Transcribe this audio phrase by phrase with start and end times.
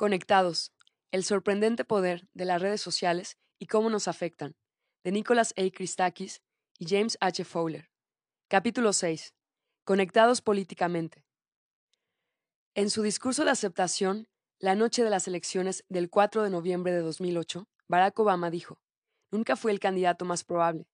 [0.00, 0.72] Conectados.
[1.10, 4.56] El sorprendente poder de las redes sociales y cómo nos afectan.
[5.04, 5.70] De Nicholas A.
[5.70, 6.40] Christakis
[6.78, 7.44] y James H.
[7.44, 7.90] Fowler.
[8.48, 9.34] Capítulo 6.
[9.84, 11.26] Conectados políticamente.
[12.74, 14.26] En su discurso de aceptación,
[14.58, 18.80] la noche de las elecciones del 4 de noviembre de 2008, Barack Obama dijo,
[19.30, 20.88] Nunca fui el candidato más probable.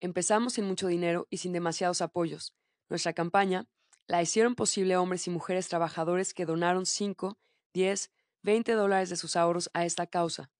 [0.00, 2.52] Empezamos sin mucho dinero y sin demasiados apoyos.
[2.88, 3.68] Nuestra campaña
[4.08, 7.38] la hicieron posible hombres y mujeres trabajadores que donaron 5,
[7.74, 8.10] 10,
[8.42, 10.50] 20 dólares de sus ahorros a esta causa.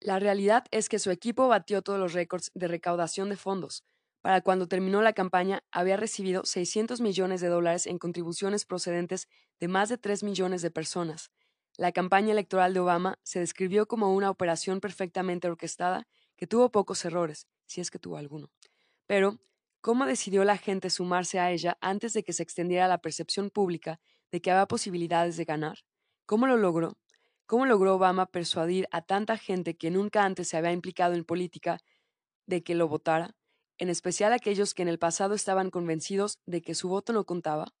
[0.00, 3.84] La realidad es que su equipo batió todos los récords de recaudación de fondos.
[4.20, 9.28] Para cuando terminó la campaña, había recibido 600 millones de dólares en contribuciones procedentes
[9.60, 11.30] de más de 3 millones de personas.
[11.76, 16.06] La campaña electoral de Obama se describió como una operación perfectamente orquestada
[16.36, 18.50] que tuvo pocos errores, si es que tuvo alguno.
[19.06, 19.38] Pero,
[19.80, 24.00] ¿cómo decidió la gente sumarse a ella antes de que se extendiera la percepción pública
[24.30, 25.78] de que había posibilidades de ganar?
[26.26, 26.96] ¿Cómo lo logró?
[27.46, 31.78] ¿Cómo logró Obama persuadir a tanta gente que nunca antes se había implicado en política
[32.46, 33.36] de que lo votara,
[33.78, 37.74] en especial aquellos que en el pasado estaban convencidos de que su voto no contaba?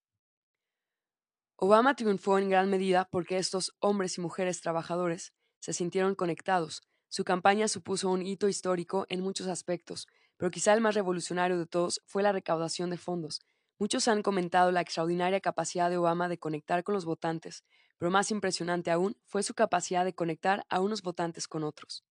[1.56, 6.82] Obama triunfó en gran medida porque estos hombres y mujeres trabajadores se sintieron conectados.
[7.08, 11.66] Su campaña supuso un hito histórico en muchos aspectos, pero quizá el más revolucionario de
[11.66, 13.40] todos fue la recaudación de fondos,
[13.78, 17.62] Muchos han comentado la extraordinaria capacidad de Obama de conectar con los votantes,
[17.98, 22.04] pero más impresionante aún fue su capacidad de conectar a unos votantes con otros.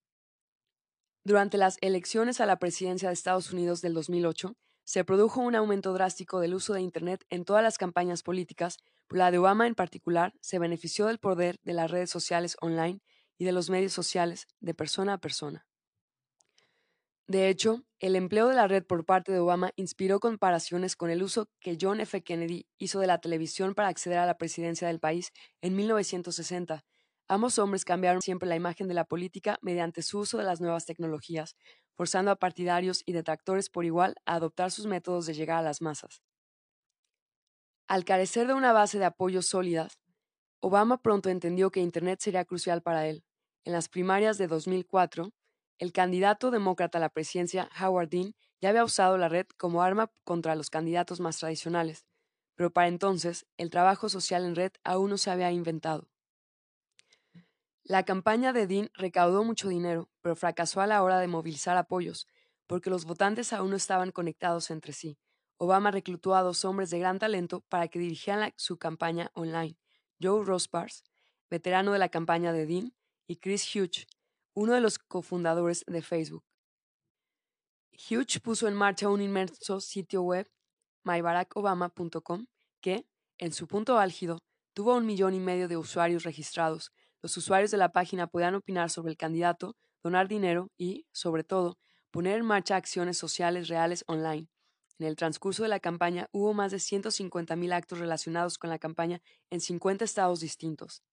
[1.23, 5.91] Durante las elecciones a la presidencia de Estados Unidos del 2008, se produjo un aumento
[5.93, 8.77] drástico del uso de Internet en todas las campañas políticas,
[9.08, 13.02] pero la de Obama en particular se benefició del poder de las redes sociales online
[13.39, 15.66] y de los medios sociales de persona a persona.
[17.27, 21.23] De hecho, el empleo de la red por parte de Obama inspiró comparaciones con el
[21.23, 22.21] uso que John F.
[22.21, 25.31] Kennedy hizo de la televisión para acceder a la presidencia del país
[25.61, 26.85] en 1960.
[27.27, 30.85] Ambos hombres cambiaron siempre la imagen de la política mediante su uso de las nuevas
[30.85, 31.55] tecnologías,
[31.95, 35.81] forzando a partidarios y detractores por igual a adoptar sus métodos de llegar a las
[35.81, 36.21] masas.
[37.87, 39.87] Al carecer de una base de apoyo sólida,
[40.59, 43.23] Obama pronto entendió que Internet sería crucial para él.
[43.64, 45.31] En las primarias de 2004,
[45.77, 50.11] el candidato demócrata a la presidencia, Howard Dean, ya había usado la red como arma
[50.23, 52.05] contra los candidatos más tradicionales,
[52.55, 56.09] pero para entonces el trabajo social en red aún no se había inventado.
[57.83, 62.27] La campaña de Dean recaudó mucho dinero, pero fracasó a la hora de movilizar apoyos,
[62.65, 65.19] porque los votantes aún no estaban conectados entre sí.
[65.58, 69.77] Obama reclutó a dos hombres de gran talento para que dirigieran su campaña online,
[70.21, 71.03] Joe Rospars,
[71.49, 72.93] veterano de la campaña de Dean,
[73.27, 74.08] y Chris Hughes,
[74.55, 76.43] uno de los cofundadores de Facebook.
[77.92, 80.49] Hughes puso en marcha un inmenso sitio web,
[81.04, 82.45] myBarackObama.com,
[82.82, 83.05] que,
[83.38, 84.39] en su punto álgido,
[84.73, 86.92] tuvo un millón y medio de usuarios registrados.
[87.21, 91.77] Los usuarios de la página podían opinar sobre el candidato, donar dinero y, sobre todo,
[92.11, 94.48] poner en marcha acciones sociales reales online.
[94.99, 99.21] En el transcurso de la campaña hubo más de 150.000 actos relacionados con la campaña
[99.49, 101.04] en 50 estados distintos.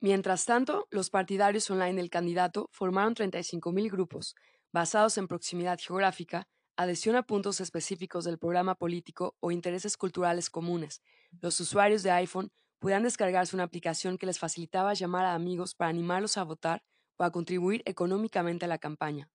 [0.00, 4.34] Mientras tanto, los partidarios online del candidato formaron 35.000 grupos,
[4.72, 11.02] basados en proximidad geográfica, adhesión a puntos específicos del programa político o intereses culturales comunes.
[11.42, 15.90] Los usuarios de iPhone podían descargarse una aplicación que les facilitaba llamar a amigos para
[15.90, 16.82] animarlos a votar
[17.18, 19.28] o a contribuir económicamente a la campaña.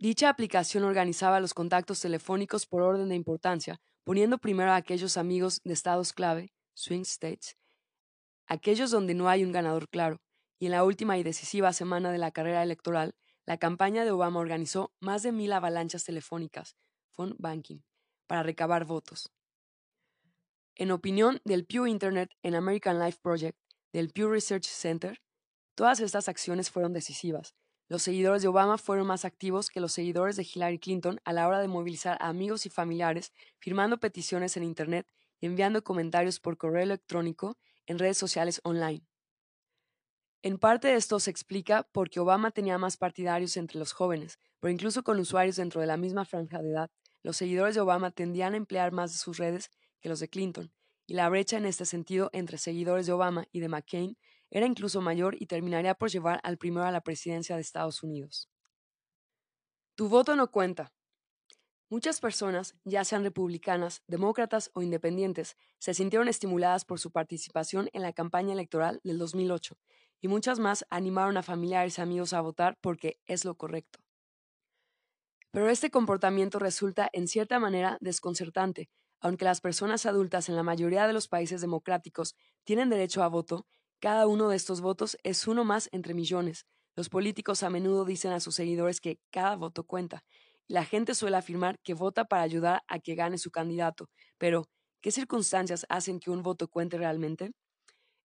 [0.00, 5.60] Dicha aplicación organizaba los contactos telefónicos por orden de importancia, poniendo primero a aquellos amigos
[5.62, 7.56] de estados clave, swing states,
[8.46, 10.20] aquellos donde no hay un ganador claro,
[10.58, 13.14] y en la última y decisiva semana de la carrera electoral,
[13.46, 16.76] la campaña de Obama organizó más de mil avalanchas telefónicas,
[17.10, 17.80] phone banking,
[18.26, 19.30] para recabar votos.
[20.76, 23.58] En opinión del Pew Internet and American Life Project
[23.92, 25.20] del Pew Research Center,
[25.74, 27.54] todas estas acciones fueron decisivas.
[27.88, 31.46] Los seguidores de Obama fueron más activos que los seguidores de Hillary Clinton a la
[31.46, 35.06] hora de movilizar a amigos y familiares, firmando peticiones en Internet
[35.40, 39.06] y enviando comentarios por correo electrónico en redes sociales online.
[40.42, 45.02] En parte esto se explica porque Obama tenía más partidarios entre los jóvenes, pero incluso
[45.02, 46.90] con usuarios dentro de la misma franja de edad,
[47.22, 49.70] los seguidores de Obama tendían a emplear más de sus redes
[50.00, 50.72] que los de Clinton,
[51.06, 54.18] y la brecha en este sentido entre seguidores de Obama y de McCain
[54.50, 58.50] era incluso mayor y terminaría por llevar al primero a la presidencia de Estados Unidos.
[59.94, 60.92] Tu voto no cuenta,
[61.88, 68.02] Muchas personas, ya sean republicanas, demócratas o independientes, se sintieron estimuladas por su participación en
[68.02, 69.78] la campaña electoral del 2008,
[70.20, 74.00] y muchas más animaron a familiares y amigos a votar porque es lo correcto.
[75.52, 78.90] Pero este comportamiento resulta en cierta manera desconcertante,
[79.20, 82.34] Aunque las personas adultas en la mayoría de los países democráticos
[82.64, 83.66] tienen derecho a voto,
[83.98, 86.66] cada uno de estos votos es uno más entre millones.
[86.94, 90.24] Los políticos a menudo dicen a sus seguidores que cada voto cuenta,
[90.68, 94.08] la gente suele afirmar que vota para ayudar a que gane su candidato.
[94.38, 94.68] Pero,
[95.00, 97.52] ¿qué circunstancias hacen que un voto cuente realmente?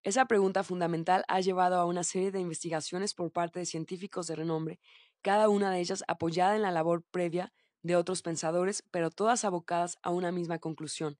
[0.04, 4.36] Esa pregunta fundamental ha llevado a una serie de investigaciones por parte de científicos de
[4.36, 4.80] renombre,
[5.22, 7.52] cada una de ellas apoyada en la labor previa
[7.84, 11.18] de otros pensadores, pero todas abocadas a una misma conclusión.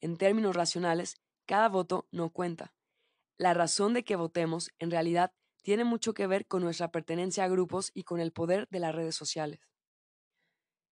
[0.00, 1.16] En términos racionales,
[1.46, 2.74] cada voto no cuenta.
[3.36, 5.32] La razón de que votemos, en realidad,
[5.62, 8.94] tiene mucho que ver con nuestra pertenencia a grupos y con el poder de las
[8.94, 9.60] redes sociales.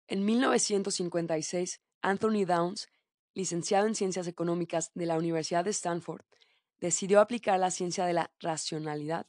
[0.09, 2.87] En 1956, Anthony Downs,
[3.33, 6.21] licenciado en Ciencias Económicas de la Universidad de Stanford,
[6.79, 9.27] decidió aplicar la ciencia de la racionalidad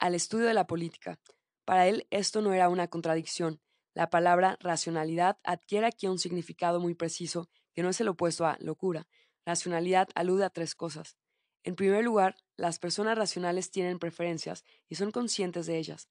[0.00, 1.20] al estudio de la política.
[1.64, 3.60] Para él esto no era una contradicción.
[3.94, 8.56] La palabra racionalidad adquiere aquí un significado muy preciso que no es el opuesto a
[8.58, 9.06] locura.
[9.46, 11.16] Racionalidad alude a tres cosas.
[11.62, 16.08] En primer lugar, las personas racionales tienen preferencias y son conscientes de ellas.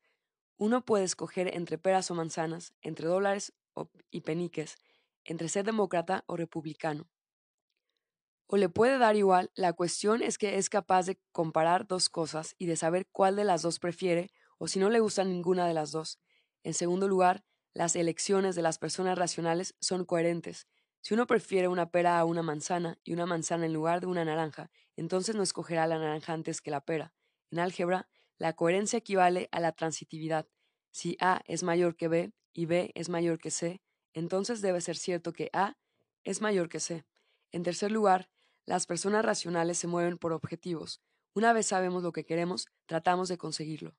[0.55, 3.53] Uno puede escoger entre peras o manzanas, entre dólares
[4.09, 4.75] y peniques,
[5.23, 7.09] entre ser demócrata o republicano
[8.53, 12.53] o le puede dar igual, la cuestión es que es capaz de comparar dos cosas
[12.57, 15.73] y de saber cuál de las dos prefiere o si no le gusta ninguna de
[15.73, 16.19] las dos.
[16.61, 20.67] En segundo lugar, las elecciones de las personas racionales son coherentes.
[20.99, 24.25] Si uno prefiere una pera a una manzana y una manzana en lugar de una
[24.25, 27.13] naranja, entonces no escogerá la naranja antes que la pera.
[27.51, 30.45] En álgebra, la coherencia equivale a la transitividad.
[30.91, 33.81] Si A es mayor que B y B es mayor que C,
[34.13, 35.77] entonces debe ser cierto que A
[36.23, 37.05] es mayor que C.
[37.51, 38.29] En tercer lugar,
[38.65, 41.01] las personas racionales se mueven por objetivos.
[41.33, 43.95] Una vez sabemos lo que queremos, tratamos de conseguirlo.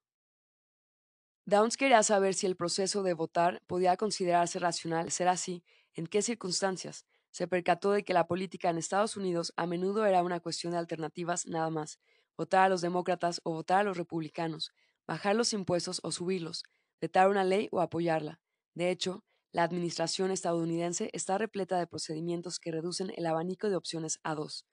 [1.45, 5.11] Downs quería saber si el proceso de votar podía considerarse racional.
[5.11, 7.05] Ser así, ¿en qué circunstancias?
[7.31, 10.79] Se percató de que la política en Estados Unidos a menudo era una cuestión de
[10.79, 11.99] alternativas nada más.
[12.37, 14.73] Votar a los demócratas o votar a los republicanos,
[15.07, 16.63] bajar los impuestos o subirlos,
[17.03, 18.41] vetar una ley o apoyarla.
[18.75, 24.21] De hecho, la administración estadounidense está repleta de procedimientos que reducen el abanico de opciones
[24.23, 24.67] a dos.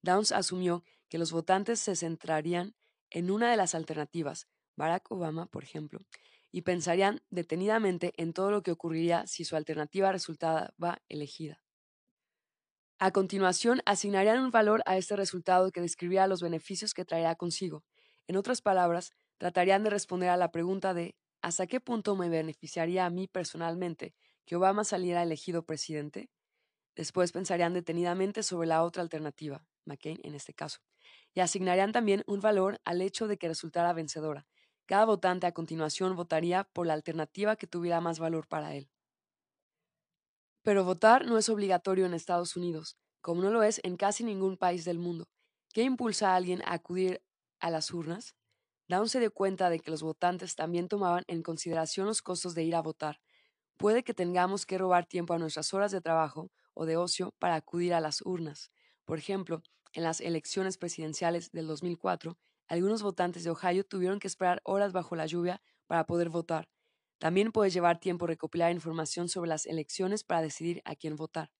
[0.00, 2.74] Downs asumió que los votantes se centrarían
[3.10, 4.46] en una de las alternativas,
[4.76, 5.98] Barack Obama, por ejemplo,
[6.52, 10.72] y pensarían detenidamente en todo lo que ocurriría si su alternativa resultaba
[11.08, 11.62] elegida.
[13.00, 17.84] A continuación, asignarían un valor a este resultado que describía los beneficios que traería consigo.
[18.28, 23.06] En otras palabras, tratarían de responder a la pregunta de ¿hasta qué punto me beneficiaría
[23.06, 24.14] a mí personalmente
[24.46, 26.30] que Obama saliera elegido presidente?
[26.96, 30.80] Después pensarían detenidamente sobre la otra alternativa, McCain en este caso,
[31.34, 34.46] y asignarían también un valor al hecho de que resultara vencedora.
[34.86, 38.90] Cada votante a continuación votaría por la alternativa que tuviera más valor para él.
[40.64, 44.56] Pero votar no es obligatorio en Estados Unidos, como no lo es en casi ningún
[44.56, 45.28] país del mundo.
[45.72, 47.22] ¿Qué impulsa a alguien a acudir
[47.60, 48.34] a las urnas?
[48.88, 52.64] Down se dio cuenta de que los votantes también tomaban en consideración los costos de
[52.64, 53.20] ir a votar.
[53.76, 57.56] Puede que tengamos que robar tiempo a nuestras horas de trabajo o de ocio para
[57.56, 58.70] acudir a las urnas.
[59.04, 59.62] Por ejemplo,
[59.92, 62.38] en las elecciones presidenciales del 2004,
[62.68, 66.68] algunos votantes de Ohio tuvieron que esperar horas bajo la lluvia para poder votar.
[67.18, 71.52] También puede llevar tiempo recopilar información sobre las elecciones para decidir a quién votar.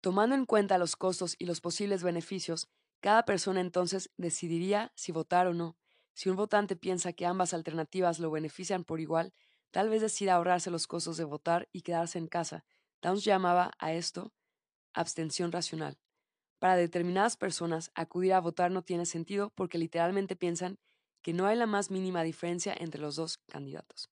[0.00, 2.68] Tomando en cuenta los costos y los posibles beneficios,
[3.04, 5.76] cada persona entonces decidiría si votar o no.
[6.14, 9.34] Si un votante piensa que ambas alternativas lo benefician por igual,
[9.72, 12.64] tal vez decida ahorrarse los costos de votar y quedarse en casa.
[13.02, 14.32] Downs llamaba a esto
[14.94, 15.98] abstención racional.
[16.58, 20.78] Para determinadas personas, acudir a votar no tiene sentido porque literalmente piensan
[21.20, 24.08] que no hay la más mínima diferencia entre los dos candidatos.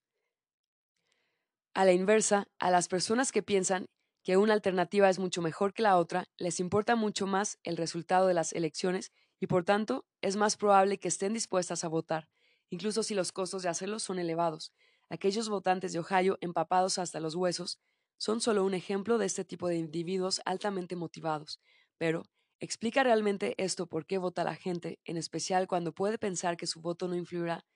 [1.73, 3.87] A la inversa, a las personas que piensan
[4.23, 8.27] que una alternativa es mucho mejor que la otra, les importa mucho más el resultado
[8.27, 12.29] de las elecciones y por tanto es más probable que estén dispuestas a votar,
[12.71, 14.73] incluso si los costos de hacerlo son elevados.
[15.09, 17.81] Aquellos votantes de Ohio empapados hasta los huesos
[18.17, 21.61] son solo un ejemplo de este tipo de individuos altamente motivados.
[21.99, 22.23] Pero,
[22.61, 26.81] ¿explica realmente esto por qué vota la gente, en especial cuando puede pensar que su
[26.81, 27.67] voto no influirá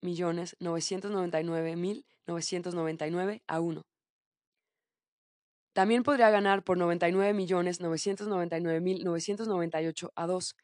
[0.00, 3.82] millones 999 mil 999 a 1.
[5.74, 10.56] También podría ganar por 99 millones 999 mil 998 a 2.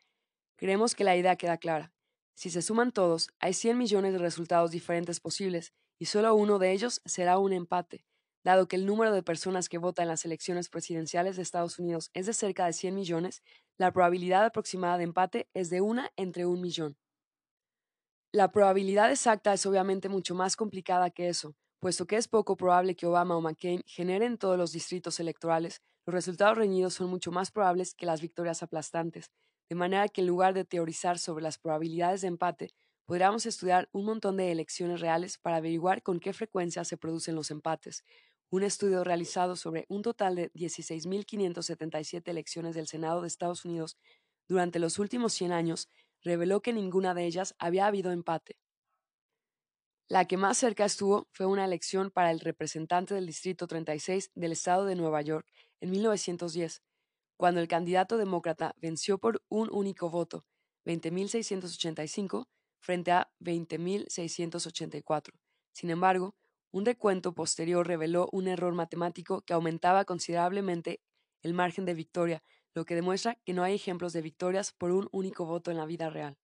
[0.60, 1.90] Creemos que la idea queda clara.
[2.34, 6.72] Si se suman todos, hay 100 millones de resultados diferentes posibles y solo uno de
[6.72, 8.04] ellos será un empate.
[8.44, 12.10] Dado que el número de personas que votan en las elecciones presidenciales de Estados Unidos
[12.12, 13.42] es de cerca de 100 millones,
[13.78, 16.98] la probabilidad aproximada de empate es de una entre un millón.
[18.30, 22.96] La probabilidad exacta es obviamente mucho más complicada que eso, puesto que es poco probable
[22.96, 27.50] que Obama o McCain generen todos los distritos electorales, los resultados reñidos son mucho más
[27.50, 29.30] probables que las victorias aplastantes,
[29.70, 32.74] de manera que en lugar de teorizar sobre las probabilidades de empate,
[33.06, 37.52] podríamos estudiar un montón de elecciones reales para averiguar con qué frecuencia se producen los
[37.52, 38.04] empates,
[38.50, 43.96] un estudio realizado sobre un total de 16.577 elecciones del Senado de Estados Unidos
[44.48, 45.88] durante los últimos 100 años
[46.22, 48.58] reveló que ninguna de ellas había habido empate.
[50.08, 54.50] La que más cerca estuvo fue una elección para el representante del Distrito 36 del
[54.50, 55.46] Estado de Nueva York
[55.80, 56.82] en 1910,
[57.40, 60.44] cuando el candidato demócrata venció por un único voto,
[60.84, 62.48] 20.685,
[62.80, 65.30] frente a 20.684.
[65.72, 66.34] Sin embargo,
[66.70, 71.00] un recuento posterior reveló un error matemático que aumentaba considerablemente
[71.40, 72.42] el margen de victoria,
[72.74, 75.86] lo que demuestra que no hay ejemplos de victorias por un único voto en la
[75.86, 76.36] vida real.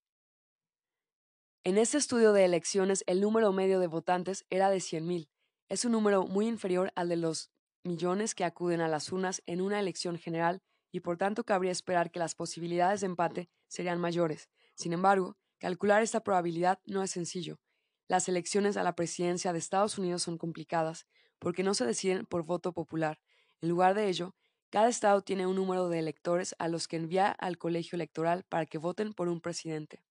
[1.63, 5.29] En este estudio de elecciones, el número medio de votantes era de 100.000.
[5.69, 7.51] Es un número muy inferior al de los
[7.85, 10.63] millones que acuden a las urnas en una elección general
[10.97, 14.49] y por tanto cabría esperar que las posibilidades de empate serían mayores.
[14.75, 17.61] Sin embargo, calcular esta probabilidad no es sencillo,
[18.09, 21.07] las elecciones a la presidencia de Estados Unidos son complicadas
[21.39, 23.21] porque no se deciden por voto popular.
[23.61, 24.35] En lugar de ello,
[24.71, 28.65] cada estado tiene un número de electores a los que envía al colegio electoral para
[28.65, 30.03] que voten por un presidente.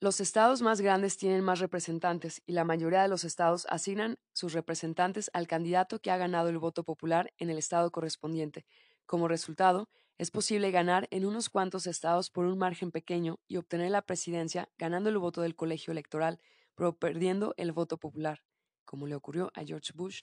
[0.00, 4.52] Los estados más grandes tienen más representantes y la mayoría de los estados asignan sus
[4.52, 8.66] representantes al candidato que ha ganado el voto popular en el estado correspondiente.
[9.06, 13.90] Como resultado, es posible ganar en unos cuantos estados por un margen pequeño y obtener
[13.90, 16.40] la presidencia ganando el voto del colegio electoral,
[16.74, 18.42] pero perdiendo el voto popular,
[18.84, 20.22] como le ocurrió a George Bush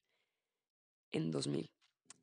[1.12, 1.72] en 2000.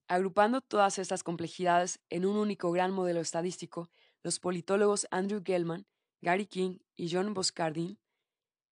[0.08, 3.90] Agrupando todas estas complejidades en un único gran modelo estadístico,
[4.22, 5.86] los politólogos Andrew Gellman,
[6.22, 7.98] Gary King y John Boscardin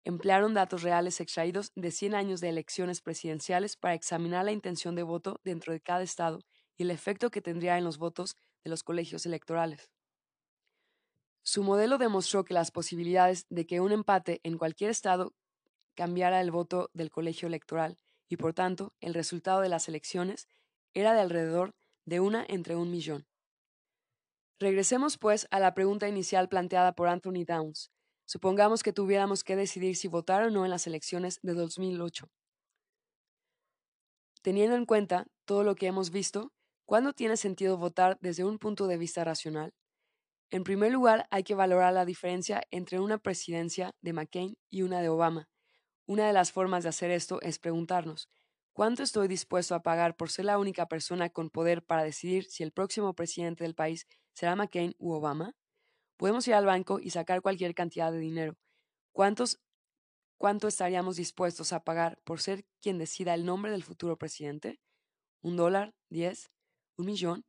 [0.05, 5.03] emplearon datos reales extraídos de 100 años de elecciones presidenciales para examinar la intención de
[5.03, 6.41] voto dentro de cada estado
[6.77, 9.91] y el efecto que tendría en los votos de los colegios electorales.
[11.45, 15.35] Su modelo demostró que las posibilidades de que un empate en cualquier estado
[15.95, 17.99] cambiara el voto del colegio electoral
[18.29, 20.49] y por tanto el resultado de las elecciones
[20.95, 21.75] era de alrededor
[22.05, 23.27] de una entre un millón.
[24.59, 27.91] Regresemos pues a la pregunta inicial planteada por Anthony Downs.
[28.27, 32.31] Supongamos que tuviéramos que decidir si votar o no en las elecciones de 2008.
[34.43, 36.53] Teniendo en cuenta todo lo que hemos visto,
[36.93, 39.73] ¿Cuándo tiene sentido votar desde un punto de vista racional?
[40.51, 45.01] En primer lugar, hay que valorar la diferencia entre una presidencia de McCain y una
[45.01, 45.49] de Obama.
[46.05, 48.29] Una de las formas de hacer esto es preguntarnos,
[48.75, 52.63] ¿Cuánto estoy dispuesto a pagar por ser la única persona con poder para decidir si
[52.63, 55.55] el próximo presidente del país será McCain u Obama?
[56.19, 58.59] Podemos ir al banco y sacar cualquier cantidad de dinero.
[59.13, 59.63] ¿Cuántos,
[60.37, 64.79] ¿Cuánto estaríamos dispuestos a pagar por ser quien decida el nombre del futuro presidente?
[65.41, 65.95] ¿Un dólar?
[66.11, 66.52] ¿Diez?
[66.99, 67.45] ¿Un millón?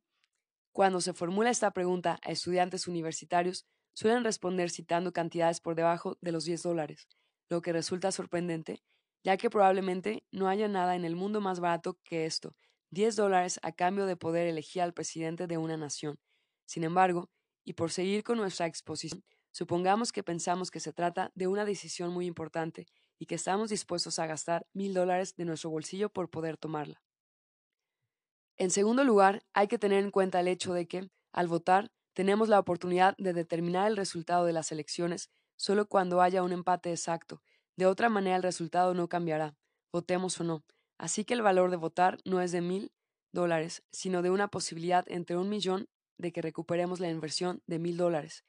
[0.72, 6.32] Cuando se formula esta pregunta a estudiantes universitarios, suelen responder citando cantidades por debajo de
[6.32, 7.08] los 10 dólares,
[7.48, 8.82] lo que resulta sorprendente,
[9.22, 12.56] ya que probablemente no haya nada en el mundo más barato que esto,
[12.90, 16.18] 10 dólares a cambio de poder elegir al presidente de una nación.
[16.66, 17.30] Sin embargo,
[17.64, 19.22] y por seguir con nuestra exposición,
[19.52, 22.86] supongamos que pensamos que se trata de una decisión muy importante
[23.18, 27.03] y que estamos dispuestos a gastar mil dólares de nuestro bolsillo por poder tomarla.
[28.56, 32.48] En segundo lugar, hay que tener en cuenta el hecho de que, al votar, tenemos
[32.48, 37.42] la oportunidad de determinar el resultado de las elecciones solo cuando haya un empate exacto.
[37.76, 39.56] De otra manera, el resultado no cambiará,
[39.92, 40.64] votemos o no.
[40.98, 42.92] Así que el valor de votar no es de mil
[43.32, 47.96] dólares, sino de una posibilidad entre un millón de que recuperemos la inversión de mil
[47.96, 48.44] dólares.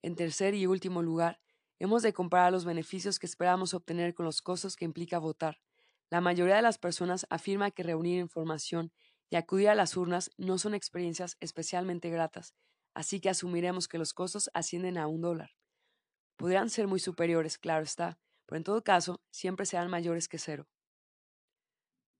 [0.00, 1.38] En tercer y último lugar,
[1.78, 5.60] hemos de comparar los beneficios que esperamos obtener con los costos que implica votar.
[6.08, 8.92] La mayoría de las personas afirma que reunir información
[9.30, 12.54] y acudir a las urnas no son experiencias especialmente gratas,
[12.94, 15.52] así que asumiremos que los costos ascienden a un dólar.
[16.36, 20.68] Podrían ser muy superiores, claro está, pero en todo caso siempre serán mayores que cero.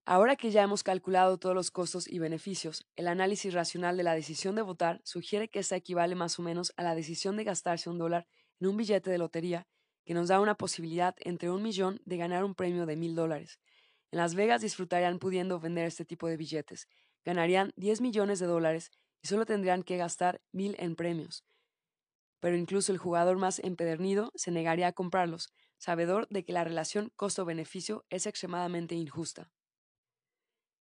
[0.06, 4.14] Ahora que ya hemos calculado todos los costos y beneficios, el análisis racional de la
[4.14, 7.90] decisión de votar sugiere que esta equivale más o menos a la decisión de gastarse
[7.90, 8.26] un dólar
[8.60, 9.66] en un billete de lotería,
[10.04, 13.60] que nos da una posibilidad entre un millón de ganar un premio de mil dólares,
[14.12, 16.88] en Las Vegas disfrutarían pudiendo vender este tipo de billetes.
[17.24, 18.90] Ganarían 10 millones de dólares
[19.22, 21.44] y solo tendrían que gastar mil en premios.
[22.40, 27.12] Pero incluso el jugador más empedernido se negaría a comprarlos, sabedor de que la relación
[27.16, 29.50] costo-beneficio es extremadamente injusta.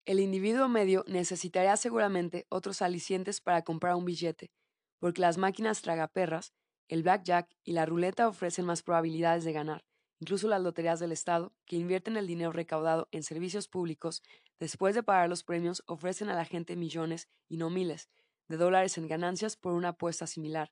[0.05, 4.51] El individuo medio necesitaría seguramente otros alicientes para comprar un billete,
[4.99, 6.53] porque las máquinas tragaperras,
[6.89, 9.85] el blackjack y la ruleta ofrecen más probabilidades de ganar,
[10.23, 14.23] incluso las loterías del Estado, que invierten el dinero recaudado en servicios públicos,
[14.57, 18.09] después de pagar los premios, ofrecen a la gente millones, y no miles,
[18.47, 20.71] de dólares en ganancias por una apuesta similar.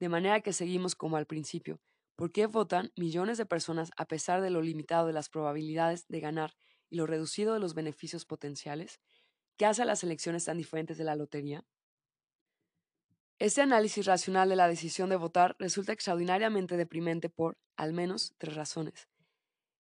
[0.00, 1.80] De manera que seguimos como al principio.
[2.16, 6.18] ¿Por qué votan millones de personas a pesar de lo limitado de las probabilidades de
[6.18, 6.56] ganar
[6.90, 8.98] y lo reducido de los beneficios potenciales?
[9.56, 11.64] ¿Qué hace las elecciones tan diferentes de la lotería?
[13.40, 18.56] Este análisis racional de la decisión de votar resulta extraordinariamente deprimente por, al menos, tres
[18.56, 19.08] razones.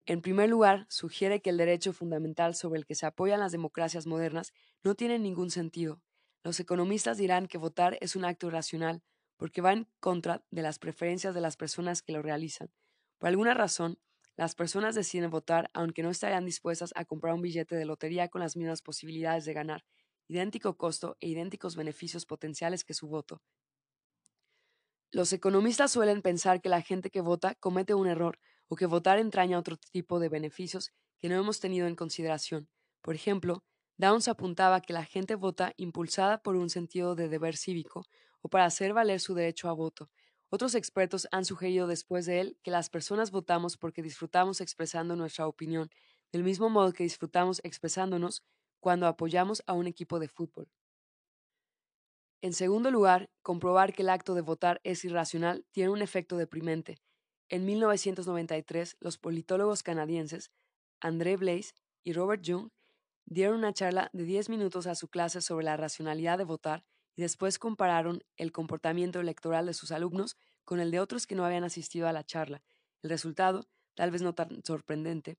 [0.06, 4.08] En primer lugar, sugiere que el derecho fundamental sobre el que se apoyan las democracias
[4.08, 4.54] modernas
[4.86, 6.02] no tiene ningún sentido.
[6.46, 9.04] Los economistas dirán que votar es un acto irracional,
[9.36, 12.72] porque va en contra de las preferencias de las personas que lo realizan.
[13.18, 14.00] Por alguna razón,
[14.38, 18.40] las personas deciden votar aunque no estarían dispuestas a comprar un billete de lotería con
[18.40, 19.84] las mismas posibilidades de ganar,
[20.32, 23.41] idéntico costo e idénticos beneficios potenciales que su voto.
[25.12, 28.39] Los economistas suelen pensar que la gente que vota comete un error
[28.70, 32.70] o que votar entraña otro tipo de beneficios que no hemos tenido en consideración.
[33.02, 33.65] Por ejemplo,
[33.98, 38.06] Downs apuntaba que la gente vota impulsada por un sentido de deber cívico
[38.41, 40.10] o para hacer valer su derecho a voto.
[40.50, 45.46] Otros expertos han sugerido después de él que las personas votamos porque disfrutamos expresando nuestra
[45.46, 45.89] opinión,
[46.32, 48.44] del mismo modo que disfrutamos expresándonos
[48.82, 50.70] cuando apoyamos a un equipo de fútbol.
[52.41, 56.98] En segundo lugar, comprobar que el acto de votar es irracional tiene un efecto deprimente.
[57.50, 60.52] En 1993, los politólogos canadienses
[61.00, 62.70] André Blaise y Robert Jung
[63.26, 66.84] dieron una charla de 10 minutos a su clase sobre la racionalidad de votar
[67.15, 71.46] y después compararon el comportamiento electoral de sus alumnos con el de otros que no
[71.46, 72.63] habían asistido a la charla.
[73.04, 75.38] El resultado, tal vez no tan sorprendente,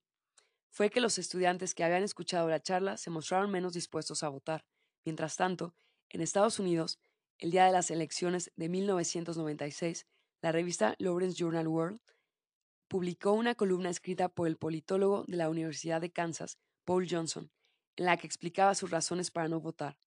[0.72, 4.64] fue que los estudiantes que habían escuchado la charla se mostraron menos dispuestos a votar.
[5.04, 5.74] Mientras tanto,
[6.08, 6.98] en Estados Unidos,
[7.38, 10.06] el día de las elecciones de 1996,
[10.40, 12.00] la revista Lawrence Journal World
[12.88, 17.50] publicó una columna escrita por el politólogo de la Universidad de Kansas, Paul Johnson,
[17.96, 19.98] en la que explicaba sus razones para no votar.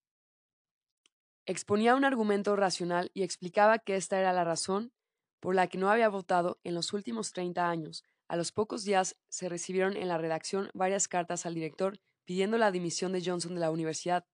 [1.45, 4.91] Exponía un argumento racional y explicaba que esta era la razón
[5.39, 9.15] por la que no había votado en los últimos 30 años, a los pocos días
[9.29, 13.61] se recibieron en la redacción varias cartas al director pidiendo la dimisión de Johnson de
[13.61, 14.25] la universidad.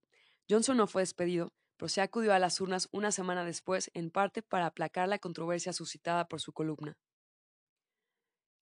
[0.49, 4.41] Johnson no fue despedido, pero se acudió a las urnas una semana después, en parte
[4.41, 6.97] para aplacar la controversia suscitada por su columna.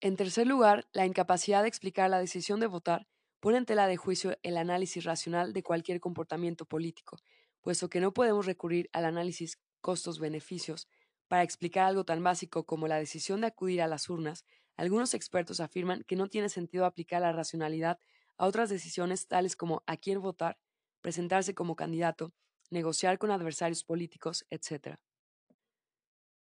[0.01, 3.07] En tercer lugar, la incapacidad de explicar la decisión de votar
[3.39, 7.17] pone en tela de juicio el análisis racional de cualquier comportamiento político,
[7.61, 10.87] puesto que no podemos recurrir al análisis costos-beneficios
[11.27, 14.45] para explicar algo tan básico como la decisión de acudir a las urnas
[14.79, 17.99] algunos expertos afirman que no tiene sentido aplicar la racionalidad
[18.37, 20.57] a otras decisiones tales como a quién votar,
[21.01, 22.31] presentarse como candidato,
[22.69, 24.95] negociar con adversarios políticos, etc.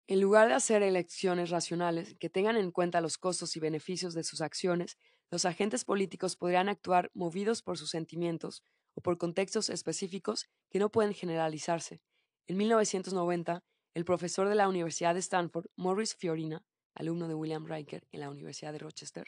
[0.06, 4.22] En lugar de hacer elecciones racionales que tengan en cuenta los costos y beneficios de
[4.22, 4.98] sus acciones,
[5.32, 8.62] los agentes políticos podrían actuar movidos por sus sentimientos
[8.94, 12.00] o por contextos específicos que no pueden generalizarse.
[12.46, 18.06] En 1990, el profesor de la Universidad de Stanford, Morris Fiorina, alumno de William Riker
[18.12, 19.26] en la Universidad de Rochester,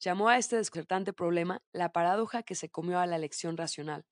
[0.00, 4.04] llamó a este descartante problema la paradoja que se comió a la elección racional.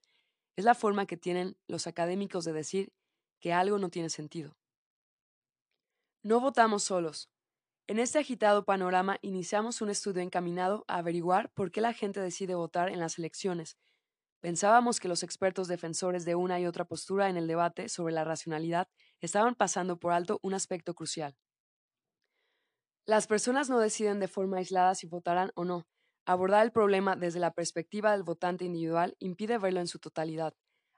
[0.57, 2.93] Es la forma que tienen los académicos de decir
[3.41, 4.57] que algo no tiene sentido.
[6.23, 7.31] No votamos solos.
[7.87, 12.55] En este agitado panorama iniciamos un estudio encaminado a averiguar por qué la gente decide
[12.55, 13.79] votar en las elecciones.
[14.41, 18.25] Pensábamos que los expertos defensores de una y otra postura en el debate sobre la
[18.25, 18.89] racionalidad
[19.21, 21.37] estaban pasando por alto un aspecto crucial.
[23.07, 25.87] Las personas no deciden de forma aislada si votarán o no.
[26.27, 30.55] Abordar el problema desde la perspectiva del votante individual impide verlo en su totalidad.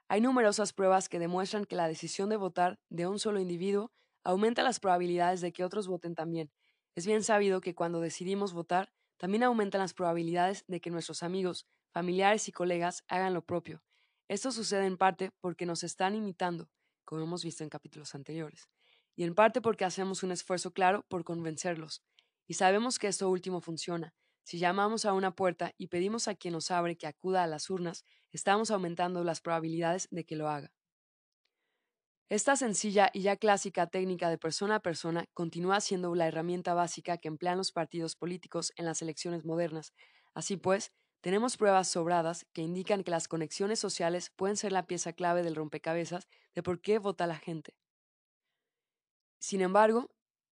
[0.09, 3.91] Hay numerosas pruebas que demuestran que la decisión de votar de un solo individuo
[4.23, 6.51] aumenta las probabilidades de que otros voten también.
[6.95, 11.65] Es bien sabido que cuando decidimos votar, también aumentan las probabilidades de que nuestros amigos,
[11.91, 13.81] familiares y colegas hagan lo propio.
[14.27, 16.69] Esto sucede en parte porque nos están imitando,
[17.05, 18.69] como hemos visto en capítulos anteriores,
[19.15, 22.03] y en parte porque hacemos un esfuerzo claro por convencerlos.
[22.47, 24.13] Y sabemos que esto último funciona.
[24.43, 27.69] Si llamamos a una puerta y pedimos a quien nos abre que acuda a las
[27.69, 30.71] urnas, estamos aumentando las probabilidades de que lo haga.
[32.29, 37.17] Esta sencilla y ya clásica técnica de persona a persona continúa siendo la herramienta básica
[37.17, 39.93] que emplean los partidos políticos en las elecciones modernas.
[40.33, 45.13] Así pues, tenemos pruebas sobradas que indican que las conexiones sociales pueden ser la pieza
[45.13, 47.75] clave del rompecabezas de por qué vota la gente.
[49.43, 50.09] Sin embargo,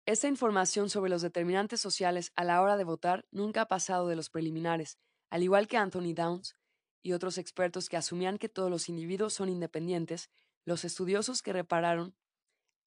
[0.06, 4.16] esta información sobre los determinantes sociales a la hora de votar nunca ha pasado de
[4.16, 5.00] los preliminares,
[5.32, 6.56] al igual que Anthony Downs
[7.02, 10.30] y otros expertos que asumían que todos los individuos son independientes,
[10.66, 12.16] los estudiosos que repararon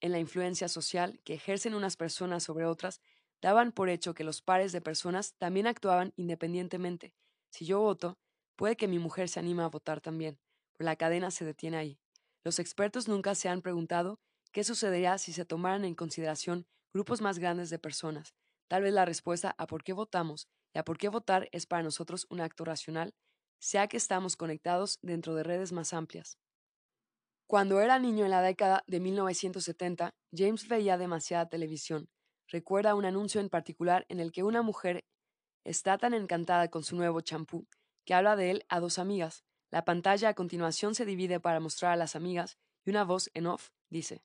[0.00, 3.00] en la influencia social que ejercen unas personas sobre otras
[3.42, 7.12] daban por hecho que los pares de personas también actuaban independientemente.
[7.50, 8.20] Si yo voto,
[8.54, 10.38] puede que mi mujer se anime a votar también,
[10.76, 11.98] pero la cadena se detiene ahí.
[12.44, 14.20] Los expertos nunca se han preguntado
[14.52, 18.34] qué sucedería si se tomaran en consideración grupos más grandes de personas.
[18.68, 21.82] Tal vez la respuesta a por qué votamos y a por qué votar es para
[21.82, 23.14] nosotros un acto racional,
[23.60, 26.38] sea que estamos conectados dentro de redes más amplias.
[27.46, 32.10] Cuando era niño en la década de 1970, James veía demasiada televisión.
[32.46, 35.06] Recuerda un anuncio en particular en el que una mujer
[35.64, 37.66] está tan encantada con su nuevo champú
[38.04, 39.44] que habla de él a dos amigas.
[39.70, 43.46] La pantalla a continuación se divide para mostrar a las amigas y una voz en
[43.46, 44.22] off dice.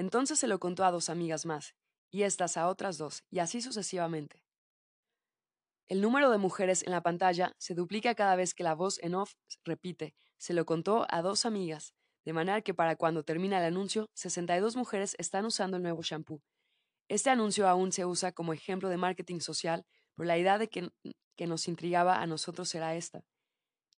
[0.00, 1.74] Entonces se lo contó a dos amigas más,
[2.10, 4.42] y estas a otras dos, y así sucesivamente.
[5.88, 9.14] El número de mujeres en la pantalla se duplica cada vez que la voz en
[9.14, 11.92] off repite, se lo contó a dos amigas,
[12.24, 16.40] de manera que para cuando termina el anuncio, 62 mujeres están usando el nuevo shampoo.
[17.10, 19.84] Este anuncio aún se usa como ejemplo de marketing social,
[20.14, 20.88] pero la idea de que,
[21.36, 23.22] que nos intrigaba a nosotros era esta.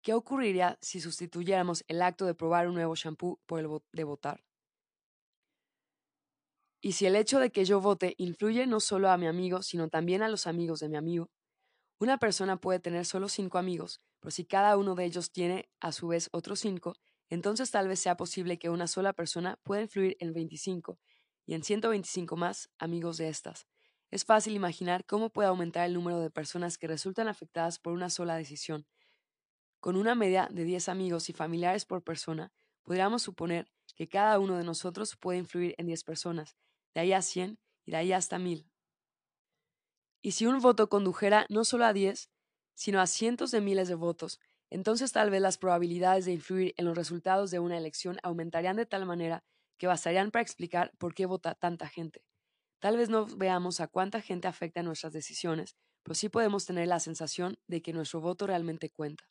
[0.03, 4.43] ¿Qué ocurriría si sustituyéramos el acto de probar un nuevo shampoo por el de votar?
[6.85, 9.89] Y si el hecho de que yo vote influye no solo a mi amigo, sino
[9.89, 11.31] también a los amigos de mi amigo,
[12.01, 15.93] una persona puede tener solo cinco amigos, pero si cada uno de ellos tiene a
[15.93, 16.97] su vez otros cinco,
[17.31, 20.99] entonces tal vez sea posible que una sola persona pueda influir en 25
[21.47, 23.69] y en 125 más amigos de estas.
[24.11, 28.11] Es fácil imaginar cómo puede aumentar el número de personas que resultan afectadas por una
[28.11, 28.89] sola decisión.
[29.79, 34.57] Con una media de 10 amigos y familiares por persona, podríamos suponer que cada uno
[34.57, 36.57] de nosotros puede influir en 10 personas,
[36.95, 38.69] de ahí a 100 y de ahí hasta 1000.
[40.23, 42.31] Y si un voto condujera no solo a 10,
[42.75, 46.87] sino a cientos de miles de votos, entonces tal vez las probabilidades de influir en
[46.87, 49.45] los resultados de una elección aumentarían de tal manera
[49.79, 52.25] que bastarían para explicar por qué vota tanta gente.
[52.79, 57.01] Tal vez no veamos a cuánta gente afecta nuestras decisiones, pero sí podemos tener la
[57.01, 59.29] sensación de que nuestro voto realmente cuenta.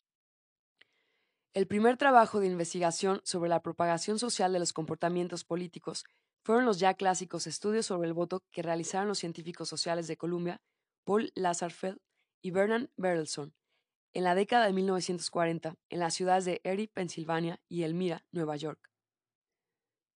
[1.54, 6.04] El primer trabajo de investigación sobre la propagación social de los comportamientos políticos
[6.44, 10.60] fueron los ya clásicos estudios sobre el voto que realizaron los científicos sociales de Columbia,
[11.04, 11.98] Paul Lazarfeld
[12.42, 13.54] y Bernard Bertelson,
[14.14, 18.90] en la década de 1940 en las ciudades de Erie, Pensilvania y Elmira, Nueva York.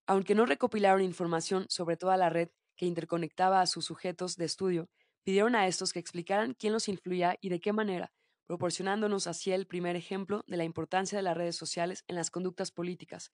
[0.07, 4.89] Aunque no recopilaron información sobre toda la red que interconectaba a sus sujetos de estudio,
[5.25, 8.13] pidieron a estos que explicaran quién los influía y de qué manera,
[8.47, 12.73] proporcionándonos así el primer ejemplo de la importancia de las redes sociales en las conductas
[12.73, 13.33] políticas.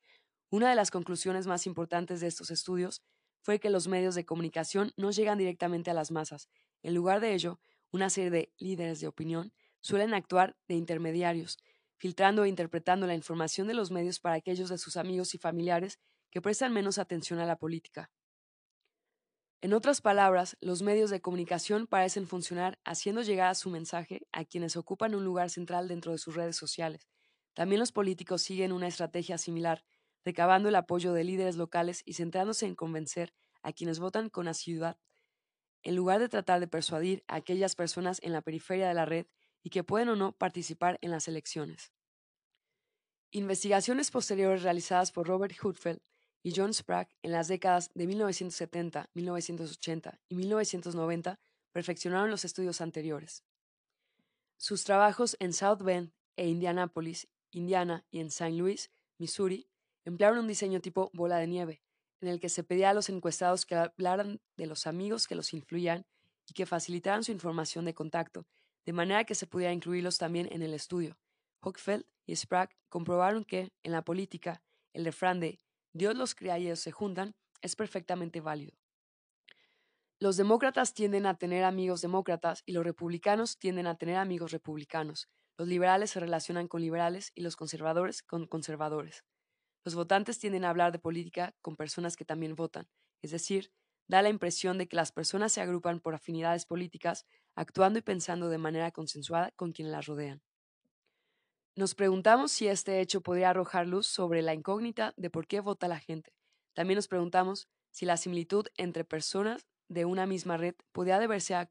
[0.51, 3.03] Una de las conclusiones más importantes de estos estudios
[3.43, 6.49] fue que los medios de comunicación no llegan directamente a las masas.
[6.83, 7.61] En lugar de ello,
[7.93, 11.59] una serie de líderes de opinión suelen actuar de intermediarios,
[11.97, 15.99] filtrando e interpretando la información de los medios para aquellos de sus amigos y familiares
[16.31, 18.11] que prestan menos atención a la política.
[19.61, 24.45] En otras palabras, los medios de comunicación parecen funcionar haciendo llegar a su mensaje a
[24.45, 27.09] quienes ocupan un lugar central dentro de sus redes sociales.
[27.55, 29.85] También los políticos siguen una estrategia similar,
[30.29, 34.99] recabando el apoyo de líderes locales y centrándose en convencer a quienes votan con asiduidad,
[35.83, 39.27] en lugar de tratar de persuadir a aquellas personas en la periferia de la red
[39.62, 41.95] y que pueden o no participar en las elecciones.
[43.31, 46.03] Investigaciones posteriores realizadas por Robert Hutfeld
[46.43, 51.41] y John Sprague en las décadas de 1970, 1980 y 1990
[51.73, 53.45] perfeccionaron los estudios anteriores.
[54.59, 58.53] Sus trabajos en South Bend e Indianapolis, Indiana y en St.
[58.59, 59.71] Louis, Missouri,
[60.09, 61.83] emplearon un diseño tipo bola de nieve,
[62.21, 65.53] en el que se pedía a los encuestados que hablaran de los amigos que los
[65.53, 66.07] influían
[66.47, 68.47] y que facilitaran su información de contacto,
[68.87, 71.18] de manera que se pudiera incluirlos también en el estudio.
[71.61, 74.62] Hochfeld y Sprague comprobaron que, en la política,
[74.94, 75.61] el refrán de
[75.92, 78.79] Dios los crea y ellos se juntan es perfectamente válido.
[80.21, 85.29] Los demócratas tienden a tener amigos demócratas y los republicanos tienden a tener amigos republicanos.
[85.59, 89.25] Los liberales se relacionan con liberales y los conservadores con conservadores.
[89.85, 92.88] Los votantes tienden a hablar de política con personas que también votan,
[93.23, 93.73] es decir,
[94.09, 98.49] da la impresión de que las personas se agrupan por afinidades políticas, actuando y pensando
[98.49, 100.43] de manera consensuada con quienes las rodean.
[101.77, 105.87] Nos preguntamos si este hecho podría arrojar luz sobre la incógnita de por qué vota
[105.87, 106.35] la gente.
[106.75, 111.69] También nos preguntamos si la similitud entre personas de una misma red podía deberse a,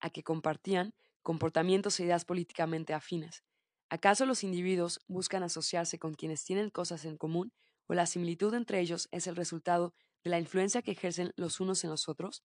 [0.00, 3.44] a que compartían comportamientos e ideas políticamente afines.
[3.88, 7.52] ¿Acaso los individuos buscan asociarse con quienes tienen cosas en común
[7.86, 11.84] o la similitud entre ellos es el resultado de la influencia que ejercen los unos
[11.84, 12.42] en los otros?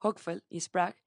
[0.00, 1.02] Hochfeld y Sprague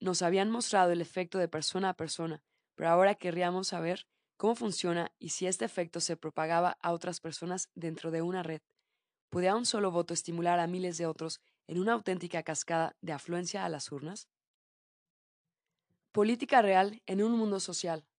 [0.00, 2.42] nos habían mostrado el efecto de persona a persona,
[2.74, 4.06] pero ahora querríamos saber
[4.38, 8.62] cómo funciona y si este efecto se propagaba a otras personas dentro de una red.
[9.28, 13.64] ¿Podía un solo voto estimular a miles de otros en una auténtica cascada de afluencia
[13.64, 14.28] a las urnas?
[16.12, 18.09] Política real en un mundo social.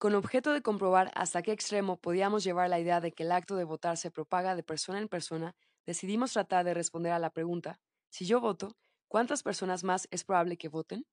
[0.00, 3.56] Con objeto de comprobar hasta qué extremo podíamos llevar la idea de que el acto
[3.56, 7.82] de votar se propaga de persona en persona, decidimos tratar de responder a la pregunta,
[8.08, 11.04] si yo voto, ¿cuántas personas más es probable que voten?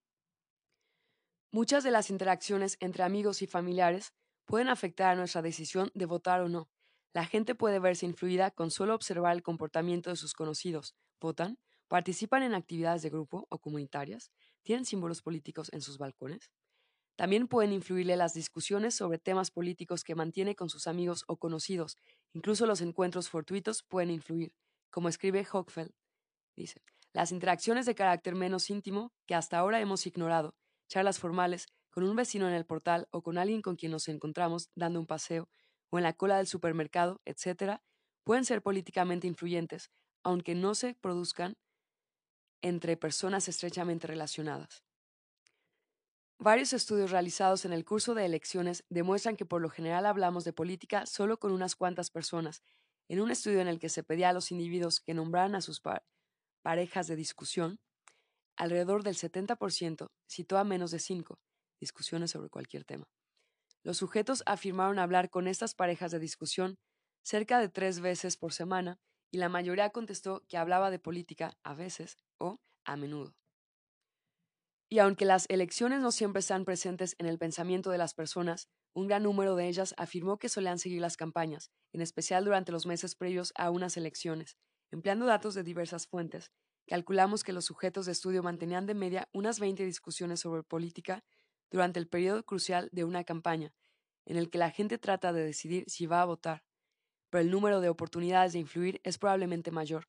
[1.51, 4.13] Muchas de las interacciones entre amigos y familiares
[4.45, 6.69] pueden afectar a nuestra decisión de votar o no.
[7.11, 10.95] La gente puede verse influida con solo observar el comportamiento de sus conocidos.
[11.19, 11.59] ¿Votan?
[11.89, 14.31] ¿Participan en actividades de grupo o comunitarias?
[14.63, 16.51] ¿Tienen símbolos políticos en sus balcones?
[17.17, 21.97] También pueden influirle las discusiones sobre temas políticos que mantiene con sus amigos o conocidos.
[22.33, 24.53] Incluso los encuentros fortuitos pueden influir.
[24.91, 25.91] Como escribe Hochfeld,
[26.55, 30.55] dice, las interacciones de carácter menos íntimo que hasta ahora hemos ignorado
[30.87, 34.69] charlas formales, con un vecino en el portal o con alguien con quien nos encontramos
[34.75, 35.49] dando un paseo
[35.89, 37.81] o en la cola del supermercado, etc.,
[38.23, 39.89] pueden ser políticamente influyentes,
[40.21, 41.57] aunque no se produzcan
[42.61, 44.86] entre personas estrechamente relacionadas.
[46.39, 50.53] Varios estudios realizados en el curso de elecciones demuestran que por lo general hablamos de
[50.53, 52.63] política solo con unas cuantas personas.
[53.09, 55.81] En un estudio en el que se pedía a los individuos que nombraran a sus
[56.61, 57.79] parejas de discusión,
[58.57, 61.39] Alrededor del 70% citó a menos de 5
[61.79, 63.07] discusiones sobre cualquier tema.
[63.83, 66.79] Los sujetos afirmaron hablar con estas parejas de discusión
[67.21, 71.75] cerca de tres veces por semana y la mayoría contestó que hablaba de política a
[71.75, 73.35] veces o a menudo.
[74.89, 79.07] Y aunque las elecciones no siempre están presentes en el pensamiento de las personas, un
[79.07, 83.15] gran número de ellas afirmó que solían seguir las campañas, en especial durante los meses
[83.15, 84.57] previos a unas elecciones,
[84.91, 86.51] empleando datos de diversas fuentes,
[86.87, 91.25] Calculamos que los sujetos de estudio mantenían de media unas 20 discusiones sobre política
[91.69, 93.73] durante el periodo crucial de una campaña,
[94.25, 96.63] en el que la gente trata de decidir si va a votar,
[97.29, 100.07] pero el número de oportunidades de influir es probablemente mayor.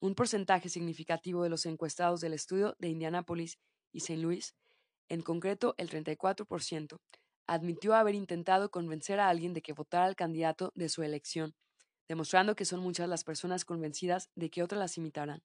[0.00, 3.60] Un porcentaje significativo de los encuestados del estudio de Indianápolis
[3.92, 4.20] y St.
[4.20, 4.54] Louis,
[5.08, 6.98] en concreto el 34%,
[7.46, 11.54] admitió haber intentado convencer a alguien de que votara al candidato de su elección,
[12.08, 15.42] demostrando que son muchas las personas convencidas de que otras las imitarán.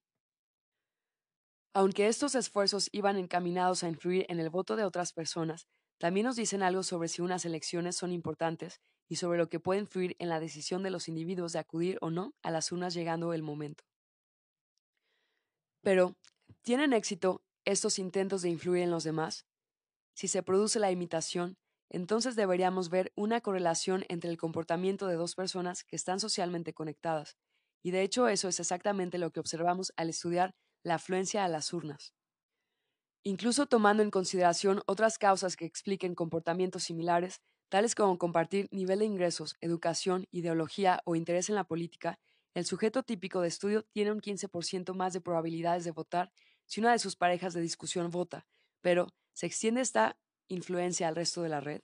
[1.74, 6.36] Aunque estos esfuerzos iban encaminados a influir en el voto de otras personas, también nos
[6.36, 10.28] dicen algo sobre si unas elecciones son importantes y sobre lo que puede influir en
[10.28, 13.84] la decisión de los individuos de acudir o no a las urnas llegando el momento.
[15.82, 16.16] Pero,
[16.62, 19.46] ¿tienen éxito estos intentos de influir en los demás?
[20.14, 21.58] Si se produce la imitación,
[21.90, 27.36] entonces deberíamos ver una correlación entre el comportamiento de dos personas que están socialmente conectadas,
[27.82, 31.72] y de hecho eso es exactamente lo que observamos al estudiar la afluencia a las
[31.72, 32.14] urnas.
[33.22, 39.04] Incluso tomando en consideración otras causas que expliquen comportamientos similares, tales como compartir nivel de
[39.04, 42.18] ingresos, educación, ideología o interés en la política,
[42.54, 46.32] el sujeto típico de estudio tiene un 15% más de probabilidades de votar
[46.68, 48.46] si una de sus parejas de discusión vota,
[48.82, 51.80] pero ¿se extiende esta influencia al resto de la red?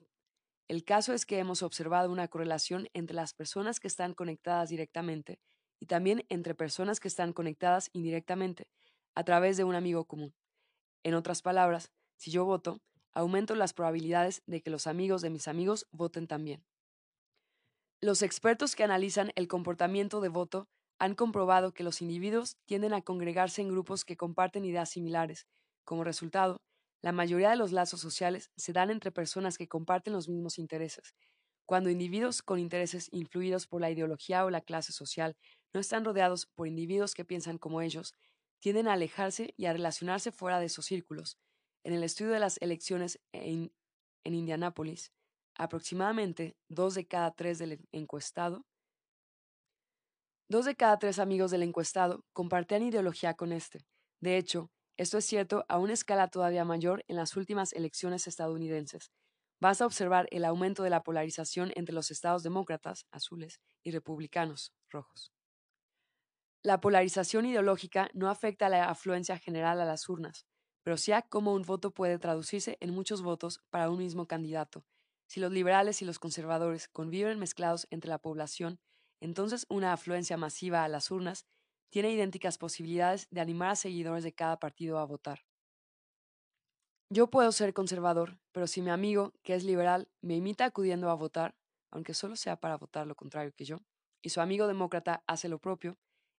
[0.69, 5.41] El caso es que hemos observado una correlación entre las personas que están conectadas directamente
[5.81, 8.69] y también entre personas que están conectadas indirectamente
[9.15, 10.35] a través de un amigo común.
[11.03, 12.81] En otras palabras, si yo voto,
[13.13, 16.63] aumento las probabilidades de que los amigos de mis amigos voten también.
[18.01, 23.03] Los expertos que analizan el comportamiento de voto han comprobado que los individuos tienden a
[23.03, 25.47] congregarse en grupos que comparten ideas similares.
[25.85, 26.63] Como resultado,
[27.03, 31.15] la mayoría de los lazos sociales se dan entre personas que comparten los mismos intereses.
[31.67, 35.37] Cuando individuos con intereses influidos por la ideología o la clase social
[35.73, 38.15] no están rodeados por individuos que piensan como ellos,
[38.61, 41.39] tienden a alejarse y a relacionarse fuera de esos círculos.
[41.85, 43.73] En el estudio de las elecciones en,
[44.25, 45.13] en Indianápolis,
[45.55, 48.65] aproximadamente dos de cada tres del encuestado
[50.49, 53.87] Dos de cada tres amigos del encuestado compartían ideología con este.
[54.21, 59.11] De hecho, esto es cierto a una escala todavía mayor en las últimas elecciones estadounidenses.
[59.59, 65.33] Basta observar el aumento de la polarización entre los estados demócratas, azules, y republicanos, rojos.
[66.63, 70.47] La polarización ideológica no afecta a la afluencia general a las urnas,
[70.83, 74.85] pero sí a cómo un voto puede traducirse en muchos votos para un mismo candidato.
[75.27, 78.79] Si los liberales y los conservadores conviven mezclados entre la población,
[79.21, 81.47] entonces una afluencia masiva a las urnas
[81.91, 85.45] tiene idénticas posibilidades de animar a seguidores de cada partido a votar.
[87.11, 91.15] Yo puedo ser conservador, pero si mi amigo, que es liberal, me imita acudiendo a
[91.15, 91.55] votar,
[91.93, 93.79] aunque solo sea para votar lo contrario que yo,
[94.23, 95.97] y su amigo demócrata hace lo propio,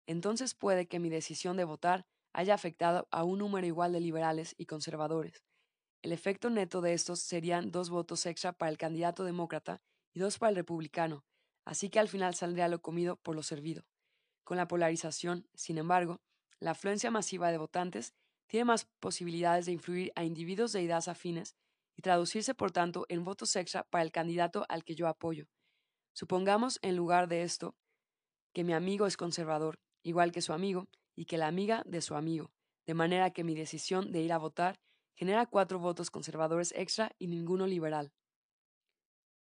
[0.07, 4.55] entonces puede que mi decisión de votar haya afectado a un número igual de liberales
[4.57, 5.45] y conservadores.
[6.01, 9.81] El efecto neto de estos serían dos votos extra para el candidato demócrata
[10.13, 11.23] y dos para el republicano,
[11.65, 13.85] así que al final saldría lo comido por lo servido.
[14.43, 16.21] Con la polarización, sin embargo,
[16.59, 18.13] la afluencia masiva de votantes
[18.47, 21.55] tiene más posibilidades de influir a individuos de ideas afines
[21.97, 25.47] y traducirse, por tanto, en votos extra para el candidato al que yo apoyo.
[26.13, 27.75] Supongamos, en lugar de esto,
[28.53, 32.15] que mi amigo es conservador, igual que su amigo, y que la amiga de su
[32.15, 32.51] amigo,
[32.85, 34.79] de manera que mi decisión de ir a votar
[35.15, 38.11] genera cuatro votos conservadores extra y ninguno liberal.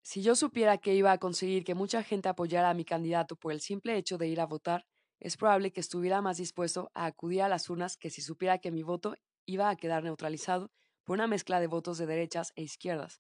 [0.08, 3.52] Si yo supiera que iba a conseguir que mucha gente apoyara a mi candidato por
[3.52, 4.86] el simple hecho de ir a votar,
[5.20, 8.70] es probable que estuviera más dispuesto a acudir a las urnas que si supiera que
[8.70, 9.16] mi voto
[9.48, 10.70] iba a quedar neutralizado
[11.06, 13.20] por una mezcla de votos de derechas e izquierdas.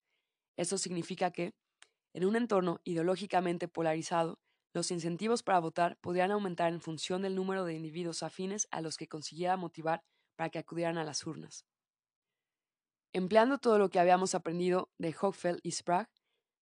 [0.57, 1.55] Esto significa que,
[2.13, 4.37] en un entorno ideológicamente polarizado,
[4.71, 8.97] los incentivos para votar podrían aumentar en función del número de individuos afines a los
[8.97, 10.03] que consiguiera motivar
[10.35, 11.65] para que acudieran a las urnas.
[13.11, 16.09] Empleando todo lo que habíamos aprendido de Hochfeld y Sprague,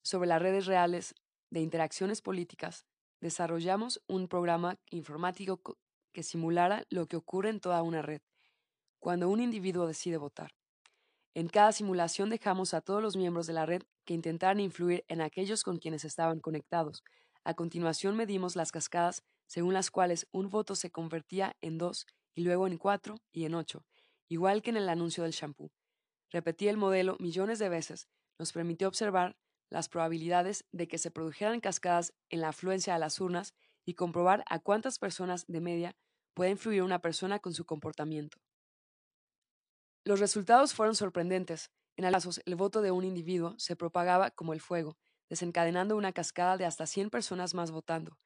[0.03, 1.15] sobre las redes reales
[1.51, 2.87] de interacciones políticas,
[3.21, 5.79] desarrollamos un programa informático
[6.13, 8.21] que simulara lo que ocurre en toda una red,
[8.99, 10.53] cuando un individuo decide votar.
[11.35, 15.21] En cada simulación dejamos a todos los miembros de la red que intentaran influir en
[15.21, 17.03] aquellos con quienes estaban conectados.
[17.45, 22.43] A continuación medimos las cascadas según las cuales un voto se convertía en dos y
[22.43, 23.85] luego en cuatro y en ocho,
[24.29, 25.71] igual que en el anuncio del shampoo.
[26.31, 29.37] Repetí el modelo millones de veces, nos permitió observar
[29.73, 33.55] las probabilidades de que se produjeran cascadas en la afluencia a las urnas
[33.87, 35.97] y comprobar a cuántas personas de media
[36.35, 38.39] puede influir una persona con su comportamiento.
[40.05, 41.71] Los resultados fueron sorprendentes.
[41.97, 44.99] En casos, el voto de un individuo se propagaba como el fuego,
[45.31, 48.19] desencadenando una cascada de hasta 100 personas más votando,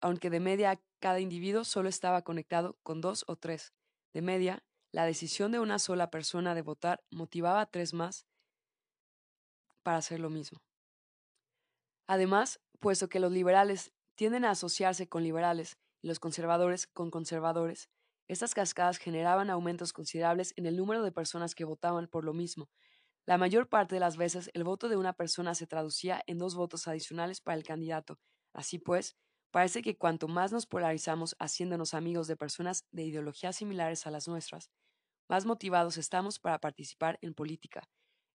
[0.00, 3.74] aunque de media cada individuo solo estaba conectado con dos o tres.
[4.14, 8.26] De media, la decisión de una sola persona de votar motivaba a tres más
[9.82, 10.62] para hacer lo mismo.
[12.06, 17.90] Además, puesto que los liberales tienden a asociarse con liberales y los conservadores con conservadores,
[18.28, 22.68] estas cascadas generaban aumentos considerables en el número de personas que votaban por lo mismo.
[23.24, 26.54] La mayor parte de las veces el voto de una persona se traducía en dos
[26.54, 28.18] votos adicionales para el candidato.
[28.52, 29.16] Así pues,
[29.50, 34.28] parece que cuanto más nos polarizamos haciéndonos amigos de personas de ideologías similares a las
[34.28, 34.70] nuestras,
[35.28, 37.88] más motivados estamos para participar en política.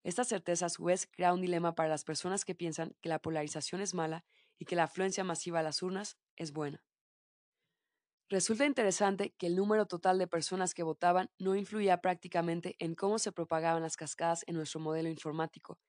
[0.03, 3.19] Esta certeza a su vez crea un dilema para las personas que piensan que la
[3.19, 4.25] polarización es mala
[4.59, 6.83] y que la afluencia masiva a las urnas es buena.
[8.29, 13.19] Resulta interesante que el número total de personas que votaban no influía prácticamente en cómo
[13.19, 15.79] se propagaban las cascadas en nuestro modelo informático.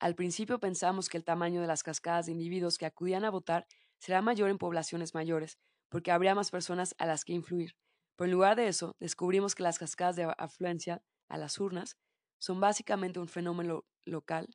[0.00, 3.66] Al principio pensamos que el tamaño de las cascadas de individuos que acudían a votar
[3.98, 7.72] será mayor en poblaciones mayores, porque habría más personas a las que influir.
[8.16, 11.96] Pero en lugar de eso, descubrimos que las cascadas de afluencia a las urnas,
[12.38, 14.48] son básicamente un fenómeno local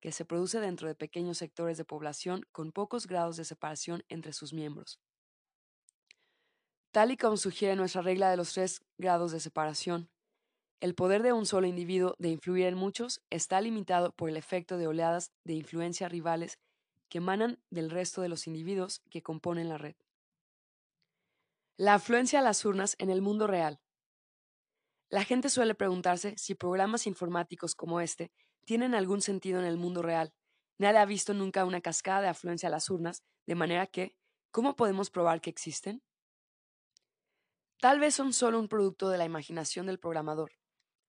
[0.00, 4.32] que se produce dentro de pequeños sectores de población con pocos grados de separación entre
[4.32, 5.00] sus miembros.
[6.90, 10.10] Tal y como sugiere nuestra regla de los tres grados de separación,
[10.80, 14.78] el poder de un solo individuo de influir en muchos está limitado por el efecto
[14.78, 16.58] de oleadas de influencia rivales
[17.10, 19.94] que emanan del resto de los individuos que componen la red.
[21.76, 23.80] La afluencia a las urnas en el mundo real.
[25.10, 28.30] La gente suele preguntarse si programas informáticos como este
[28.64, 30.32] tienen algún sentido en el mundo real.
[30.78, 34.16] Nadie ha visto nunca una cascada de afluencia a las urnas, de manera que,
[34.52, 36.00] ¿cómo podemos probar que existen?
[37.80, 40.52] Tal vez son solo un producto de la imaginación del programador.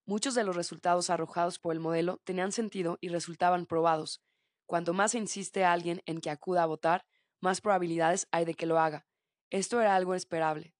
[0.07, 4.23] Muchos de los resultados arrojados por el modelo tenían sentido y resultaban probados.
[4.65, 7.05] Cuanto más insiste alguien en que acuda a votar,
[7.39, 9.05] más probabilidades hay de que lo haga.
[9.51, 10.73] Esto era algo esperable.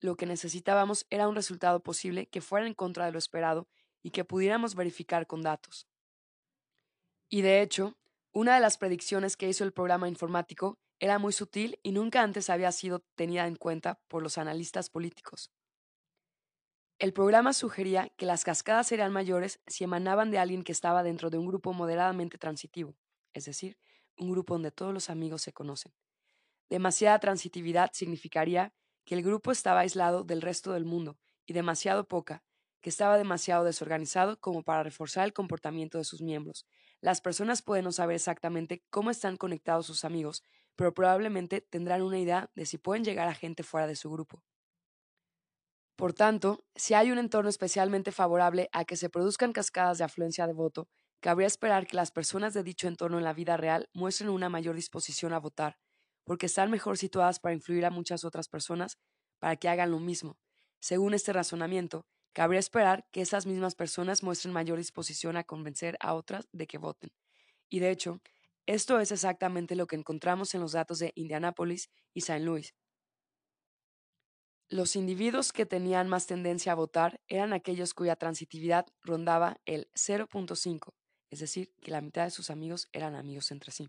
[0.00, 3.68] Lo que necesitábamos era un resultado posible que fuera en contra de lo esperado
[4.02, 5.88] y que pudiéramos verificar con datos.
[7.28, 7.96] Y de hecho,
[8.32, 12.50] una de las predicciones que hizo el programa informático era muy sutil y nunca antes
[12.50, 15.50] había sido tenida en cuenta por los analistas políticos.
[16.98, 21.30] El programa sugería que las cascadas serían mayores si emanaban de alguien que estaba dentro
[21.30, 22.96] de un grupo moderadamente transitivo,
[23.32, 23.78] es decir,
[24.16, 25.92] un grupo donde todos los amigos se conocen.
[26.68, 28.74] Demasiada transitividad significaría
[29.08, 32.44] que el grupo estaba aislado del resto del mundo y demasiado poca,
[32.82, 36.66] que estaba demasiado desorganizado como para reforzar el comportamiento de sus miembros.
[37.00, 40.42] Las personas pueden no saber exactamente cómo están conectados sus amigos,
[40.76, 44.42] pero probablemente tendrán una idea de si pueden llegar a gente fuera de su grupo.
[45.96, 50.46] Por tanto, si hay un entorno especialmente favorable a que se produzcan cascadas de afluencia
[50.46, 50.86] de voto,
[51.20, 54.76] cabría esperar que las personas de dicho entorno en la vida real muestren una mayor
[54.76, 55.78] disposición a votar,
[56.28, 58.98] porque están mejor situadas para influir a muchas otras personas
[59.40, 60.38] para que hagan lo mismo.
[60.78, 66.14] Según este razonamiento, cabría esperar que esas mismas personas muestren mayor disposición a convencer a
[66.14, 67.10] otras de que voten.
[67.70, 68.20] Y de hecho,
[68.66, 72.40] esto es exactamente lo que encontramos en los datos de Indianápolis y St.
[72.44, 72.74] Louis,
[74.70, 80.92] los individuos que tenían más tendencia a votar eran aquellos cuya transitividad rondaba el 0.5,
[81.30, 83.88] es decir, que la mitad de sus amigos eran amigos entre sí.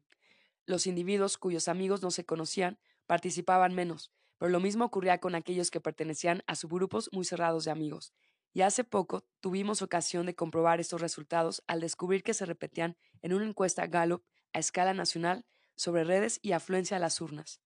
[0.70, 5.72] Los individuos cuyos amigos no se conocían participaban menos, pero lo mismo ocurría con aquellos
[5.72, 8.14] que pertenecían a subgrupos muy cerrados de amigos.
[8.54, 13.34] Y hace poco tuvimos ocasión de comprobar estos resultados al descubrir que se repetían en
[13.34, 15.44] una encuesta Gallup a escala nacional
[15.74, 17.62] sobre redes y afluencia a las urnas.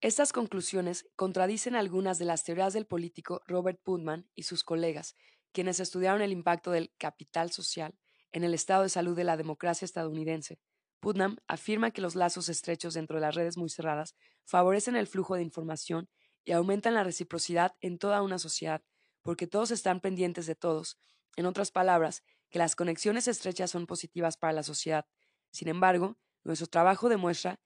[0.00, 5.16] Estas conclusiones contradicen algunas de las teorías del político Robert Putnam y sus colegas,
[5.50, 7.98] quienes estudiaron el impacto del capital social
[8.30, 10.60] en el estado de salud de la democracia estadounidense.
[11.06, 15.36] Putnam afirma que los lazos estrechos dentro de las redes muy cerradas favorecen el flujo
[15.36, 16.08] de información
[16.42, 18.82] y aumentan la reciprocidad en toda una sociedad,
[19.22, 20.98] porque todos están pendientes de todos.
[21.36, 25.06] En otras palabras, que las conexiones estrechas son positivas para la sociedad.
[25.52, 27.60] Sin embargo, nuestro trabajo demuestra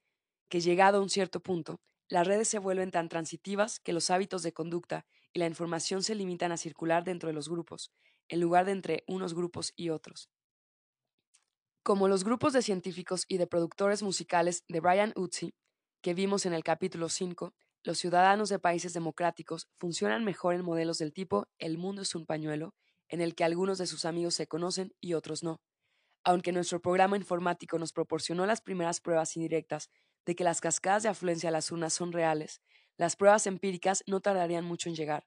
[0.50, 1.80] que llegado a un cierto punto,
[2.10, 6.14] las redes se vuelven tan transitivas que los hábitos de conducta y la información se
[6.14, 7.90] limitan a circular dentro de los grupos,
[8.28, 10.28] en lugar de entre unos grupos y otros.
[11.82, 15.54] Como los grupos de científicos y de productores musicales de Brian Utsi,
[16.02, 20.98] que vimos en el capítulo 5, los ciudadanos de países democráticos funcionan mejor en modelos
[20.98, 22.74] del tipo el mundo es un pañuelo,
[23.08, 25.62] en el que algunos de sus amigos se conocen y otros no.
[26.22, 29.88] Aunque nuestro programa informático nos proporcionó las primeras pruebas indirectas
[30.26, 32.60] de que las cascadas de afluencia a las urnas son reales,
[32.98, 35.26] las pruebas empíricas no tardarían mucho en llegar.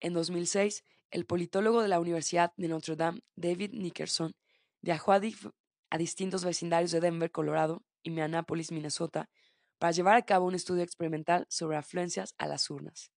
[0.00, 0.82] En 2006,
[1.12, 4.34] el politólogo de la Universidad de Notre Dame, David Nickerson,
[4.80, 5.20] viajó a,
[5.92, 9.28] a distintos vecindarios de Denver, Colorado y Minneapolis, Minnesota,
[9.78, 13.12] para llevar a cabo un estudio experimental sobre afluencias a las urnas.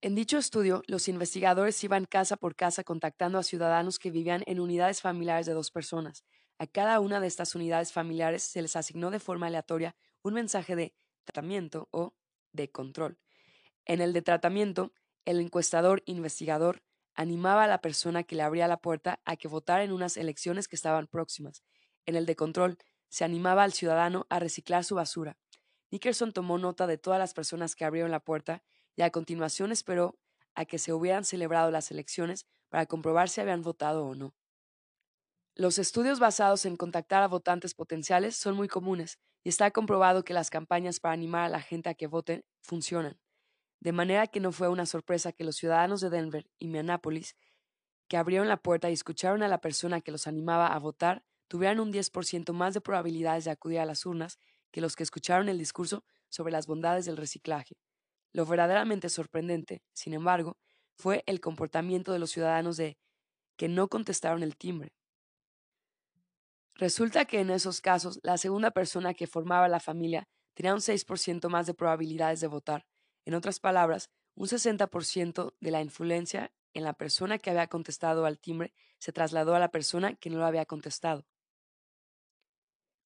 [0.00, 4.58] En dicho estudio, los investigadores iban casa por casa contactando a ciudadanos que vivían en
[4.58, 6.24] unidades familiares de dos personas,
[6.58, 10.74] a cada una de estas unidades familiares se les asignó de forma aleatoria un mensaje
[10.74, 10.92] de
[11.22, 12.14] tratamiento o
[12.52, 13.16] de control.
[13.84, 14.92] En el de tratamiento,
[15.24, 16.82] el encuestador investigador
[17.14, 20.68] animaba a la persona que le abría la puerta a que votara en unas elecciones
[20.68, 21.62] que estaban próximas.
[22.06, 25.36] En el de control, se animaba al ciudadano a reciclar su basura.
[25.90, 28.62] Nickerson tomó nota de todas las personas que abrieron la puerta
[28.96, 30.18] y a continuación esperó
[30.54, 34.34] a que se hubieran celebrado las elecciones para comprobar si habían votado o no.
[35.54, 40.32] Los estudios basados en contactar a votantes potenciales son muy comunes y está comprobado que
[40.32, 43.18] las campañas para animar a la gente a que voten funcionan.
[43.82, 47.34] De manera que no fue una sorpresa que los ciudadanos de Denver y Minneapolis,
[48.06, 51.80] que abrieron la puerta y escucharon a la persona que los animaba a votar, tuvieran
[51.80, 54.38] un 10% más de probabilidades de acudir a las urnas
[54.70, 57.74] que los que escucharon el discurso sobre las bondades del reciclaje.
[58.32, 60.58] Lo verdaderamente sorprendente, sin embargo,
[60.94, 62.96] fue el comportamiento de los ciudadanos de
[63.56, 64.94] que no contestaron el timbre.
[66.76, 71.48] Resulta que en esos casos la segunda persona que formaba la familia tenía un 6%
[71.48, 72.86] más de probabilidades de votar.
[73.24, 78.38] En otras palabras, un 60% de la influencia en la persona que había contestado al
[78.38, 81.26] timbre se trasladó a la persona que no lo había contestado.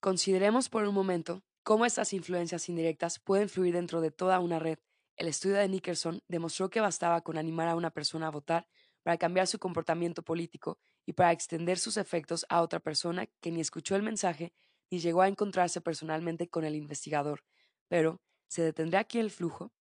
[0.00, 4.78] Consideremos por un momento cómo estas influencias indirectas pueden fluir dentro de toda una red.
[5.16, 8.68] El estudio de Nickerson demostró que bastaba con animar a una persona a votar
[9.02, 13.60] para cambiar su comportamiento político y para extender sus efectos a otra persona que ni
[13.60, 14.52] escuchó el mensaje
[14.90, 17.44] ni llegó a encontrarse personalmente con el investigador.
[17.88, 19.72] Pero, ¿se detendrá aquí el flujo?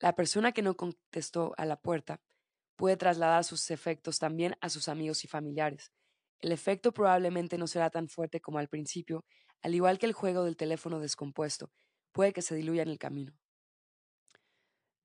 [0.00, 2.20] La persona que no contestó a la puerta
[2.76, 5.92] puede trasladar sus efectos también a sus amigos y familiares.
[6.40, 9.24] El efecto probablemente no será tan fuerte como al principio,
[9.60, 11.72] al igual que el juego del teléfono descompuesto,
[12.12, 13.32] puede que se diluya en el camino.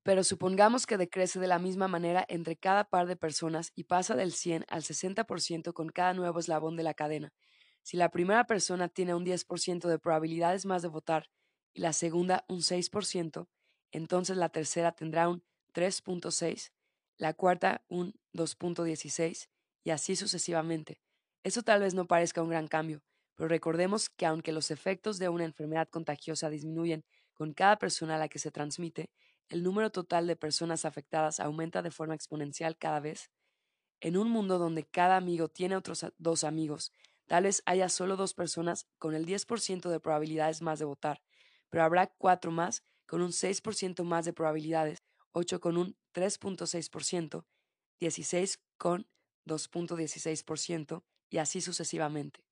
[0.04, 4.16] Pero supongamos que decrece de la misma manera entre cada par de personas y pasa
[4.16, 7.34] del 100 al 60% con cada nuevo eslabón de la cadena.
[7.82, 11.30] Si la primera persona tiene un 10% de probabilidades más de votar
[11.74, 13.48] y la segunda un 6%,
[13.94, 16.72] entonces la tercera tendrá un 3.6,
[17.18, 19.50] la cuarta un 2.16
[19.84, 21.00] y así sucesivamente.
[21.44, 23.04] Eso tal vez no parezca un gran cambio,
[23.36, 28.18] pero recordemos que aunque los efectos de una enfermedad contagiosa disminuyen con cada persona a
[28.18, 29.12] la que se transmite,
[29.50, 33.30] el número total de personas afectadas aumenta de forma exponencial cada vez.
[34.02, 36.91] En un mundo donde cada amigo tiene otros dos amigos,
[37.28, 41.22] tal vez haya solo dos personas con el 10% de probabilidades más de votar,
[41.70, 47.45] pero habrá cuatro más con un 6% más de probabilidades, 8 con un 3.6%,
[47.99, 49.08] 16 con
[49.45, 52.43] 2.16% y así sucesivamente.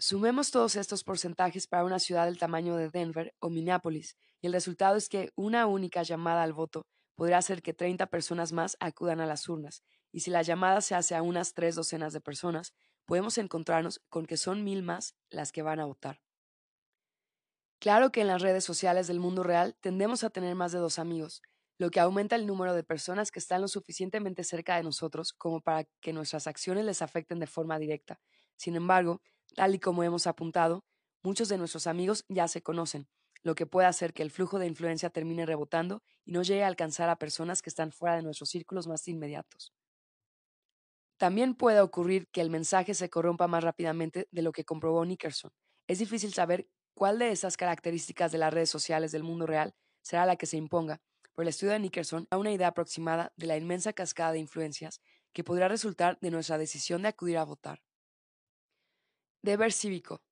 [0.00, 4.52] Sumemos todos estos porcentajes para una ciudad del tamaño de Denver o Minneapolis, y el
[4.52, 9.20] resultado es que una única llamada al voto podrá hacer que 30 personas más acudan
[9.20, 12.74] a las urnas, y si la llamada se hace a unas tres docenas de personas,
[13.06, 16.20] podemos encontrarnos con que son mil más las que van a votar.
[17.80, 20.98] Claro que en las redes sociales del mundo real tendemos a tener más de dos
[20.98, 21.42] amigos,
[21.78, 25.60] lo que aumenta el número de personas que están lo suficientemente cerca de nosotros como
[25.60, 28.20] para que nuestras acciones les afecten de forma directa.
[28.56, 29.22] Sin embargo,
[29.54, 30.84] Tal y como hemos apuntado,
[31.22, 33.08] muchos de nuestros amigos ya se conocen,
[33.42, 36.66] lo que puede hacer que el flujo de influencia termine rebotando y no llegue a
[36.68, 39.72] alcanzar a personas que están fuera de nuestros círculos más inmediatos.
[41.16, 45.50] También puede ocurrir que el mensaje se corrompa más rápidamente de lo que comprobó Nickerson.
[45.86, 46.68] Es difícil saber
[46.98, 49.72] cuál de esas características de las redes sociales del mundo real
[50.02, 51.00] será la que se imponga,
[51.32, 55.00] pero el estudio de Nickerson da una idea aproximada de la inmensa cascada de influencias
[55.32, 57.84] que podrá resultar de nuestra decisión de acudir a votar.
[59.42, 60.24] Deber cívico.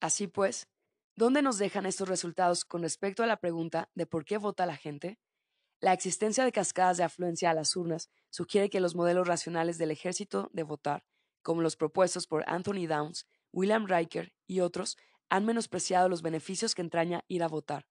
[0.00, 0.66] Así pues,
[1.14, 4.76] ¿dónde nos dejan estos resultados con respecto a la pregunta de por qué vota la
[4.76, 5.20] gente?
[5.78, 9.92] La existencia de cascadas de afluencia a las urnas sugiere que los modelos racionales del
[9.92, 11.04] ejército de votar,
[11.42, 14.96] como los propuestos por Anthony Downs, William Riker y otros,
[15.30, 17.86] han menospreciado los beneficios que entraña ir a votar.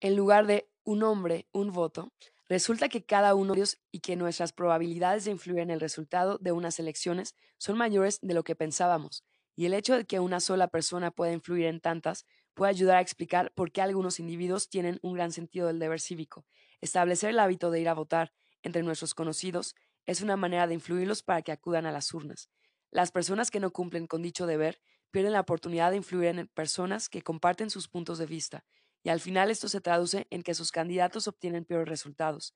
[0.00, 2.12] En lugar de un hombre, un voto,
[2.48, 6.36] Resulta que cada uno de ellos y que nuestras probabilidades de influir en el resultado
[6.38, 9.24] de unas elecciones son mayores de lo que pensábamos,
[9.56, 13.00] y el hecho de que una sola persona pueda influir en tantas puede ayudar a
[13.00, 16.44] explicar por qué algunos individuos tienen un gran sentido del deber cívico.
[16.80, 19.74] Establecer el hábito de ir a votar entre nuestros conocidos
[20.06, 22.50] es una manera de influirlos para que acudan a las urnas.
[22.90, 24.80] Las personas que no cumplen con dicho deber
[25.14, 28.64] pierden la oportunidad de influir en personas que comparten sus puntos de vista
[29.04, 32.52] y al final esto se traduce en que sus candidatos obtienen peores resultados.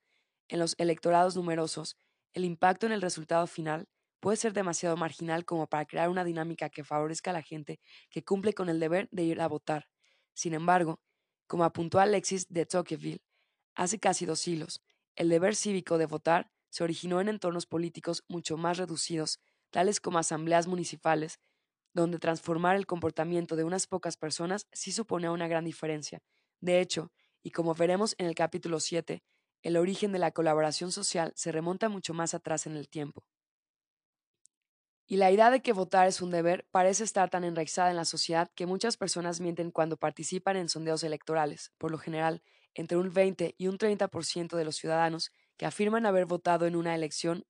[0.48, 1.96] En los electorados numerosos,
[2.32, 3.88] el impacto en el resultado final
[4.18, 7.78] puede ser demasiado marginal como para crear una dinámica que favorezca a la gente
[8.10, 9.86] que cumple con el deber de ir a votar.
[10.34, 11.00] Sin embargo,
[11.46, 13.22] como apuntó Alexis de Tocqueville
[13.76, 14.82] hace casi dos siglos,
[15.14, 19.38] el deber cívico de votar se originó en entornos políticos mucho más reducidos,
[19.70, 21.38] tales como asambleas municipales,
[21.92, 26.20] donde transformar el comportamiento de unas pocas personas sí supone una gran diferencia,
[26.60, 27.12] de hecho,
[27.42, 29.22] y como veremos en el capítulo 7,
[29.62, 33.24] el origen de la colaboración social se remonta mucho más atrás en el tiempo.
[35.06, 38.04] Y la idea de que votar es un deber parece estar tan enraizada en la
[38.04, 41.72] sociedad que muchas personas mienten cuando participan en sondeos electorales.
[41.78, 42.42] Por lo general,
[42.74, 46.94] entre un 20 y un 30% de los ciudadanos que afirman haber votado en una
[46.94, 47.46] elección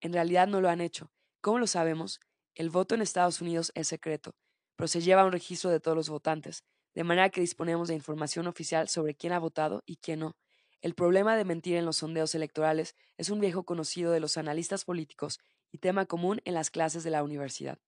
[0.00, 1.10] en realidad no lo han hecho.
[1.40, 2.20] ¿Cómo lo sabemos?
[2.58, 4.34] El voto en Estados Unidos es secreto,
[4.74, 8.48] pero se lleva un registro de todos los votantes, de manera que disponemos de información
[8.48, 10.36] oficial sobre quién ha votado y quién no.
[10.80, 14.84] El problema de mentir en los sondeos electorales es un viejo conocido de los analistas
[14.84, 15.38] políticos
[15.70, 17.78] y tema común en las clases de la universidad.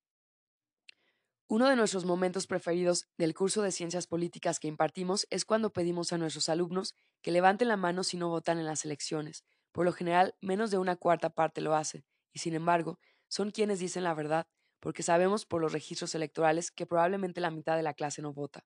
[1.49, 6.13] Uno de nuestros momentos preferidos del curso de ciencias políticas que impartimos es cuando pedimos
[6.13, 9.43] a nuestros alumnos que levanten la mano si no votan en las elecciones.
[9.73, 13.81] Por lo general, menos de una cuarta parte lo hace, y sin embargo, son quienes
[13.81, 14.47] dicen la verdad,
[14.81, 18.65] porque sabemos por los registros electorales que probablemente la mitad de la clase no vota.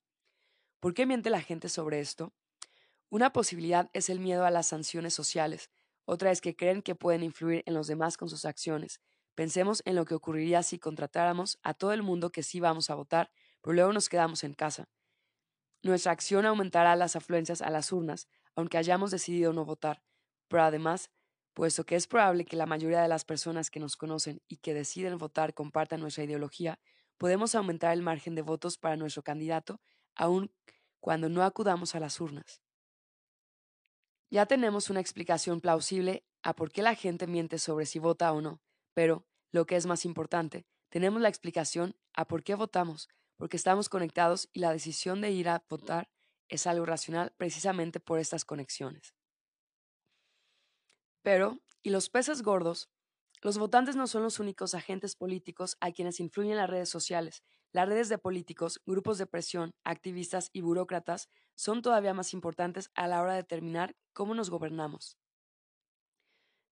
[0.81, 2.33] ¿Por qué miente la gente sobre esto?
[3.11, 5.71] Una posibilidad es el miedo a las sanciones sociales,
[6.07, 9.01] otra es que creen que pueden influir en los demás con sus acciones,
[9.35, 12.95] Pensemos en lo que ocurriría si contratáramos a todo el mundo que sí vamos a
[12.95, 14.89] votar, pero luego nos quedamos en casa.
[15.83, 20.03] Nuestra acción aumentará las afluencias a las urnas, aunque hayamos decidido no votar.
[20.49, 21.11] Pero además,
[21.55, 24.75] puesto que es probable que la mayoría de las personas que nos conocen y que
[24.75, 26.81] deciden votar compartan nuestra ideología,
[27.17, 29.81] podemos aumentar el margen de votos para nuestro candidato,
[30.15, 30.53] aun
[31.01, 32.61] cuando no acudamos a las urnas.
[34.31, 38.41] Ya tenemos una explicación plausible a por qué la gente miente sobre si vota o
[38.41, 38.61] no.
[38.93, 43.89] Pero, lo que es más importante, tenemos la explicación a por qué votamos, porque estamos
[43.89, 46.11] conectados y la decisión de ir a votar
[46.49, 49.15] es algo racional precisamente por estas conexiones.
[51.25, 52.89] Pero, ¿y los peces gordos?
[53.43, 57.43] Los votantes no son los únicos agentes políticos a quienes influyen las redes sociales.
[57.73, 63.09] Las redes de políticos, grupos de presión, activistas y burócratas son todavía más importantes a
[63.09, 65.19] la hora de determinar cómo nos gobernamos.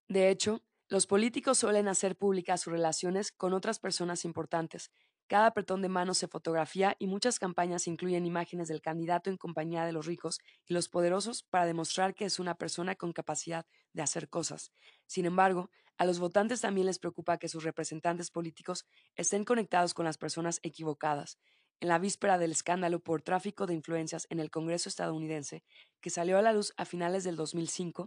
[0.08, 4.92] De hecho, los políticos suelen hacer públicas sus relaciones con otras personas importantes.
[5.32, 9.86] Cada apretón de manos se fotografía y muchas campañas incluyen imágenes del candidato en compañía
[9.86, 13.64] de los ricos y los poderosos para demostrar que es una persona con capacidad
[13.94, 14.72] de hacer cosas.
[15.06, 18.84] Sin embargo, a los votantes también les preocupa que sus representantes políticos
[19.16, 21.38] estén conectados con las personas equivocadas.
[21.80, 25.64] En la víspera del escándalo por tráfico de influencias en el Congreso estadounidense,
[26.02, 28.06] que salió a la luz a finales del 2005,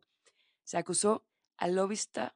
[0.63, 1.25] se acusó
[1.57, 2.35] al lobista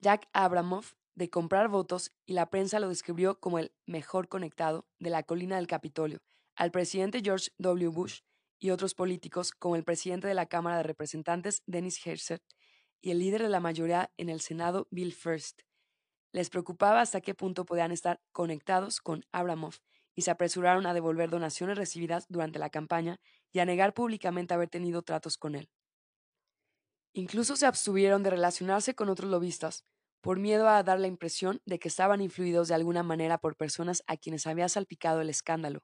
[0.00, 5.10] Jack Abramoff de comprar votos y la prensa lo describió como el mejor conectado de
[5.10, 6.22] la colina del Capitolio,
[6.54, 7.88] al presidente George W.
[7.88, 8.20] Bush
[8.60, 12.38] y otros políticos como el presidente de la Cámara de Representantes Dennis Herzog
[13.00, 15.62] y el líder de la mayoría en el Senado Bill First.
[16.30, 19.80] Les preocupaba hasta qué punto podían estar conectados con Abramoff
[20.14, 23.18] y se apresuraron a devolver donaciones recibidas durante la campaña
[23.52, 25.68] y a negar públicamente haber tenido tratos con él.
[27.12, 29.84] Incluso se abstuvieron de relacionarse con otros lobistas,
[30.20, 34.02] por miedo a dar la impresión de que estaban influidos de alguna manera por personas
[34.06, 35.80] a quienes había salpicado el escándalo.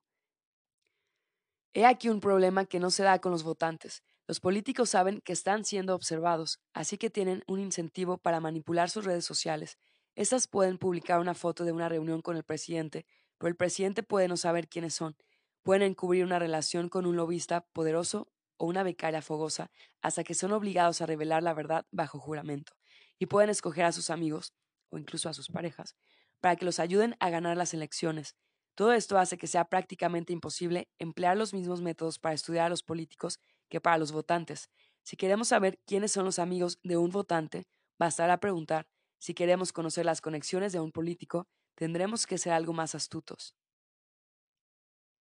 [1.72, 4.02] He aquí un problema que no se da con los votantes.
[4.26, 9.04] Los políticos saben que están siendo observados, así que tienen un incentivo para manipular sus
[9.04, 9.78] redes sociales.
[10.14, 13.06] Estas pueden publicar una foto de una reunión con el presidente,
[13.38, 15.16] pero el presidente puede no saber quiénes son.
[15.62, 19.70] Pueden encubrir una relación con un lobista poderoso o una becaria fogosa
[20.00, 22.72] hasta que son obligados a revelar la verdad bajo juramento,
[23.18, 24.54] y pueden escoger a sus amigos,
[24.90, 25.96] o incluso a sus parejas,
[26.40, 28.36] para que los ayuden a ganar las elecciones.
[28.74, 32.82] Todo esto hace que sea prácticamente imposible emplear los mismos métodos para estudiar a los
[32.82, 33.38] políticos
[33.68, 34.68] que para los votantes.
[35.02, 37.66] Si queremos saber quiénes son los amigos de un votante,
[37.98, 38.88] bastará preguntar.
[39.18, 41.46] Si queremos conocer las conexiones de un político,
[41.76, 43.54] tendremos que ser algo más astutos.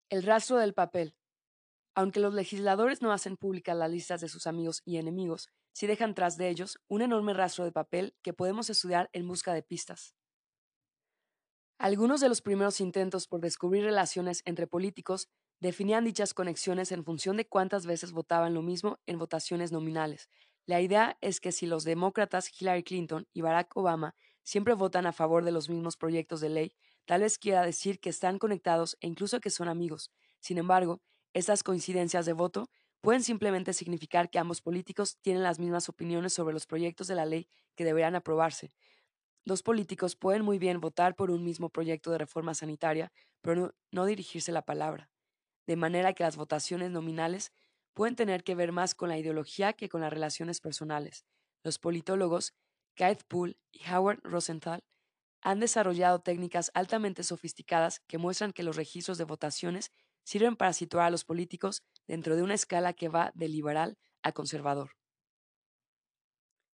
[0.09, 1.17] El rastro del papel.
[1.99, 6.15] Aunque los legisladores no hacen públicas las listas de sus amigos y enemigos, sí dejan
[6.15, 10.15] tras de ellos un enorme rastro de papel que podemos estudiar en busca de pistas.
[11.79, 17.39] Algunos de los primeros intentos por descubrir relaciones entre políticos definían dichas conexiones en función
[17.39, 20.29] de cuántas veces votaban lo mismo en votaciones nominales.
[20.67, 25.15] La idea es que si los demócratas Hillary Clinton y Barack Obama siempre votan a
[25.15, 26.77] favor de los mismos proyectos de ley,
[27.07, 30.13] tal vez quiera decir que están conectados e incluso que son amigos.
[30.41, 31.01] Sin embargo,
[31.37, 32.71] estas coincidencias de voto
[33.03, 37.27] pueden simplemente significar que ambos políticos tienen las mismas opiniones sobre los proyectos de la
[37.27, 38.73] ley que deberán aprobarse.
[39.45, 43.13] Dos políticos pueden muy bien votar por un mismo proyecto de reforma sanitaria,
[43.43, 45.11] pero no, dirigirse la palabra.
[45.67, 47.53] De manera que las votaciones nominales
[47.93, 51.27] pueden tener que ver más con la ideología que con las relaciones personales.
[51.63, 52.55] Los politólogos
[52.95, 54.85] Keith Poole y Howard Rosenthal
[55.43, 59.93] han desarrollado técnicas altamente sofisticadas que muestran que los registros de votaciones
[60.27, 64.33] sirven para situar a los políticos dentro de una escala que va de liberal a
[64.33, 64.91] conservador.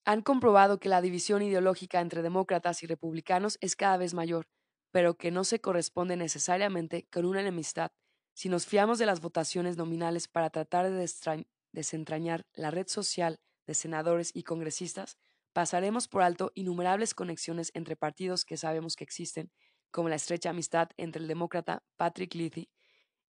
[0.05, 4.46] Han comprobado que la división ideológica entre demócratas y republicanos es cada vez mayor,
[4.92, 7.90] pero que no se corresponde necesariamente con una enemistad.
[8.34, 13.74] Si nos fiamos de las votaciones nominales para tratar de desentrañar la red social de
[13.74, 15.18] senadores y congresistas,
[15.53, 19.51] pasaremos por alto innumerables conexiones entre partidos que sabemos que existen,
[19.90, 22.70] como la estrecha amistad entre el demócrata Patrick Leahy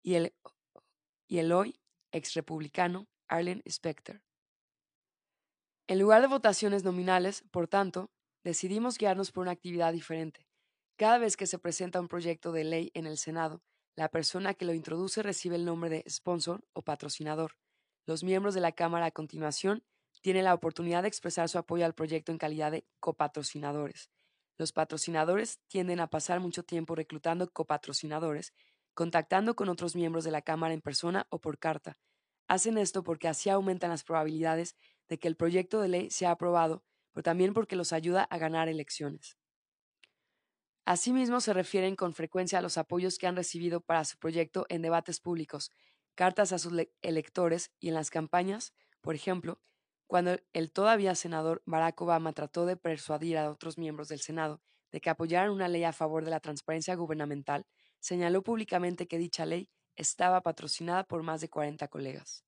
[0.01, 0.33] y el,
[1.27, 1.79] y el hoy
[2.11, 4.21] ex republicano Arlen Specter.
[5.87, 8.11] En lugar de votaciones nominales, por tanto,
[8.43, 10.47] decidimos guiarnos por una actividad diferente.
[10.97, 13.63] Cada vez que se presenta un proyecto de ley en el Senado,
[13.95, 17.57] la persona que lo introduce recibe el nombre de sponsor o patrocinador.
[18.05, 19.83] Los miembros de la Cámara a continuación
[20.21, 24.11] tienen la oportunidad de expresar su apoyo al proyecto en calidad de copatrocinadores.
[24.57, 28.53] Los patrocinadores tienden a pasar mucho tiempo reclutando copatrocinadores,
[28.93, 31.97] contactando con otros miembros de la Cámara en persona o por carta.
[32.47, 34.75] Hacen esto porque así aumentan las probabilidades
[35.07, 36.83] de que el proyecto de ley sea aprobado,
[37.13, 39.37] pero también porque los ayuda a ganar elecciones.
[40.85, 44.81] Asimismo, se refieren con frecuencia a los apoyos que han recibido para su proyecto en
[44.81, 45.71] debates públicos,
[46.15, 49.61] cartas a sus electores y en las campañas, por ejemplo,
[50.07, 54.61] cuando el todavía senador Barack Obama trató de persuadir a otros miembros del Senado
[54.91, 57.65] de que apoyaran una ley a favor de la transparencia gubernamental,
[58.01, 62.43] señaló públicamente que dicha ley estaba patrocinada por más de 40 colegas.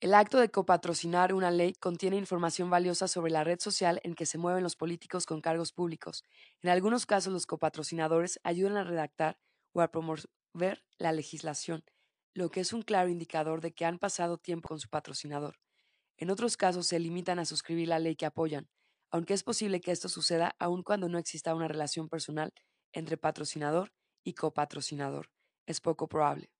[0.00, 4.26] El acto de copatrocinar una ley contiene información valiosa sobre la red social en que
[4.26, 6.22] se mueven los políticos con cargos públicos.
[6.62, 9.38] En algunos casos, los copatrocinadores ayudan a redactar
[9.72, 11.82] o a promover la legislación,
[12.32, 15.58] lo que es un claro indicador de que han pasado tiempo con su patrocinador.
[16.16, 18.68] En otros casos, se limitan a suscribir la ley que apoyan,
[19.10, 22.52] aunque es posible que esto suceda aun cuando no exista una relación personal
[22.92, 23.90] entre patrocinador
[24.24, 25.30] y copatrocinador.
[25.66, 26.50] Es poco probable.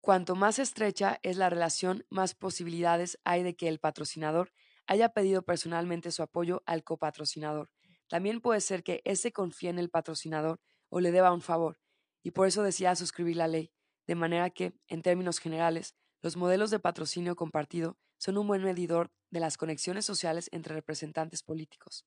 [0.00, 4.52] Cuanto más estrecha es la relación, más posibilidades hay de que el patrocinador
[4.86, 7.70] haya pedido personalmente su apoyo al copatrocinador.
[8.08, 11.80] También puede ser que éste confíe en el patrocinador o le deba un favor,
[12.22, 13.72] y por eso decida suscribir la ley,
[14.06, 19.10] de manera que, en términos generales, los modelos de patrocinio compartido son un buen medidor
[19.30, 22.06] de las conexiones sociales entre representantes políticos.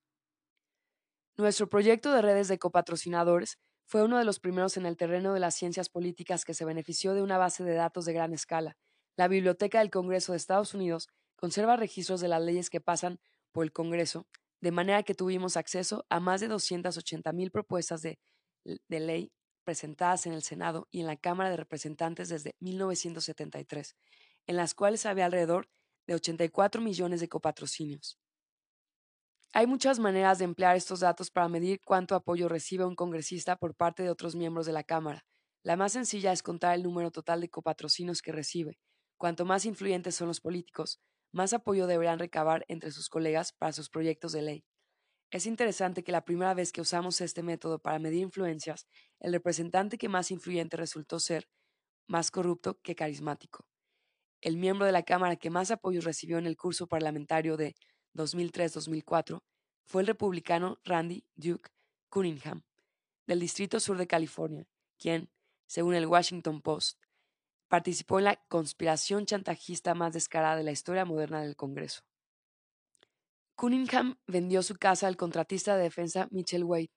[1.38, 3.60] Nuestro proyecto de redes de copatrocinadores
[3.90, 7.16] fue uno de los primeros en el terreno de las ciencias políticas que se benefició
[7.16, 8.78] de una base de datos de gran escala.
[9.18, 13.20] La Biblioteca del Congreso de Estados Unidos conserva registros de las leyes que pasan
[13.52, 14.28] por el Congreso,
[14.62, 18.20] de manera que tuvimos acceso a más de 280.000 propuestas de,
[18.64, 19.32] de ley
[19.64, 23.96] presentadas en el Senado y en la Cámara de Representantes desde 1973,
[24.46, 25.68] en las cuales había alrededor
[26.06, 28.20] de 84 millones de copatrocinios.
[29.52, 33.74] Hay muchas maneras de emplear estos datos para medir cuánto apoyo recibe un congresista por
[33.74, 35.26] parte de otros miembros de la Cámara.
[35.64, 38.78] La más sencilla es contar el número total de copatrocinos que recibe.
[39.18, 41.00] Cuanto más influyentes son los políticos,
[41.34, 44.66] más apoyo deberán recabar entre sus colegas para sus proyectos de ley.
[45.32, 48.88] Es interesante que la primera vez que usamos este método para medir influencias,
[49.20, 51.50] el representante que más influyente resultó ser
[52.08, 53.66] más corrupto que carismático.
[54.42, 57.76] El miembro de la Cámara que más apoyo recibió en el curso parlamentario de
[58.16, 59.42] 2003-2004
[59.86, 61.70] fue el republicano Randy Duke
[62.10, 62.64] Cunningham,
[63.26, 65.30] del Distrito Sur de California, quien,
[65.68, 67.00] según el Washington Post,
[67.68, 72.02] participó en la conspiración chantajista más descarada de la historia moderna del Congreso.
[73.56, 76.92] Cunningham vendió su casa al contratista de defensa Mitchell Wade,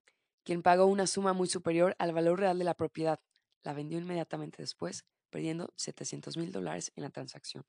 [0.45, 3.21] quien pagó una suma muy superior al valor real de la propiedad.
[3.63, 7.65] La vendió inmediatamente después, perdiendo 700 mil dólares en la transacción.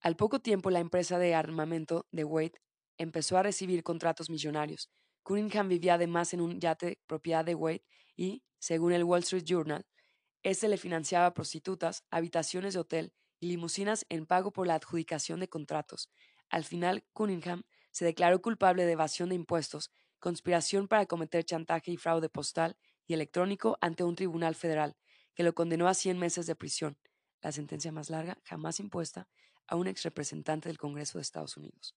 [0.00, 2.60] Al poco tiempo, la empresa de armamento de Wade
[2.98, 4.90] empezó a recibir contratos millonarios.
[5.22, 7.84] Cunningham vivía además en un yate propiedad de Wade
[8.16, 9.86] y, según el Wall Street Journal,
[10.42, 15.48] este le financiaba prostitutas, habitaciones de hotel y limusinas en pago por la adjudicación de
[15.48, 16.10] contratos.
[16.50, 21.96] Al final, Cunningham se declaró culpable de evasión de impuestos, conspiración para cometer chantaje y
[21.96, 22.76] fraude postal
[23.06, 24.96] y electrónico ante un tribunal federal,
[25.34, 26.98] que lo condenó a 100 meses de prisión,
[27.40, 29.28] la sentencia más larga jamás impuesta
[29.66, 31.94] a un ex representante del Congreso de Estados Unidos.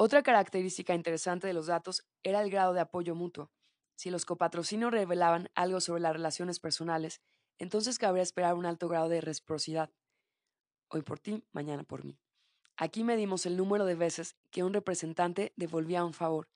[0.00, 3.50] Otra característica interesante de los datos era el grado de apoyo mutuo.
[3.96, 7.20] Si los copatrocinios revelaban algo sobre las relaciones personales,
[7.58, 9.90] entonces cabría esperar un alto grado de reciprocidad.
[10.88, 12.16] Hoy por ti, mañana por mí.
[12.76, 16.48] Aquí medimos el número de veces que un representante devolvía un favor.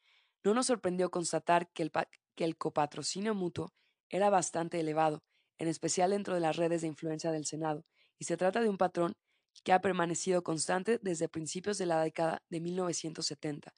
[0.44, 1.90] No nos sorprendió constatar que el,
[2.36, 3.72] que el copatrocinio mutuo
[4.08, 5.24] era bastante elevado,
[5.58, 7.84] en especial dentro de las redes de influencia del Senado,
[8.20, 9.14] y se trata de un patrón
[9.64, 13.74] que ha permanecido constante desde principios de la década de 1970.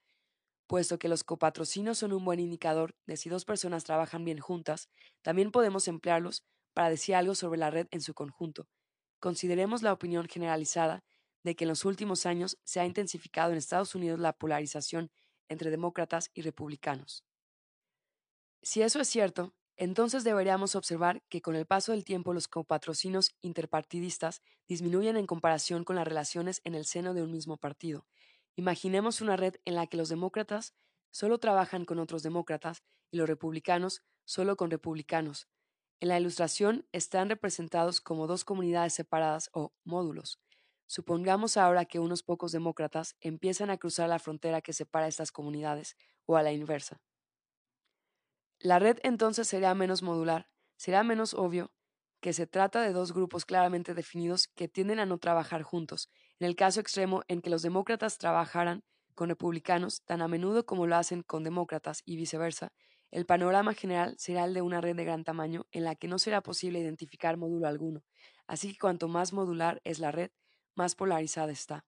[0.66, 4.88] Puesto que los copatrocinios son un buen indicador de si dos personas trabajan bien juntas,
[5.22, 8.66] también podemos emplearlos para decir algo sobre la red en su conjunto.
[9.20, 11.04] Consideremos la opinión generalizada
[11.42, 15.10] de que en los últimos años se ha intensificado en Estados Unidos la polarización
[15.48, 17.24] entre demócratas y republicanos.
[18.62, 23.34] Si eso es cierto, entonces deberíamos observar que con el paso del tiempo los copatrocinos
[23.40, 28.06] interpartidistas disminuyen en comparación con las relaciones en el seno de un mismo partido.
[28.56, 30.74] Imaginemos una red en la que los demócratas
[31.10, 35.48] solo trabajan con otros demócratas y los republicanos solo con republicanos.
[36.00, 40.40] En la ilustración están representados como dos comunidades separadas o módulos.
[40.86, 45.96] Supongamos ahora que unos pocos demócratas empiezan a cruzar la frontera que separa estas comunidades,
[46.26, 47.00] o a la inversa.
[48.64, 50.48] La red entonces será menos modular,
[50.78, 51.70] será menos obvio
[52.22, 56.08] que se trata de dos grupos claramente definidos que tienden a no trabajar juntos,
[56.38, 58.82] en el caso extremo en que los demócratas trabajaran
[59.14, 62.72] con republicanos tan a menudo como lo hacen con demócratas y viceversa,
[63.10, 66.18] el panorama general será el de una red de gran tamaño en la que no
[66.18, 68.02] será posible identificar módulo alguno,
[68.46, 70.30] así que cuanto más modular es la red,
[70.74, 71.84] más polarizada está.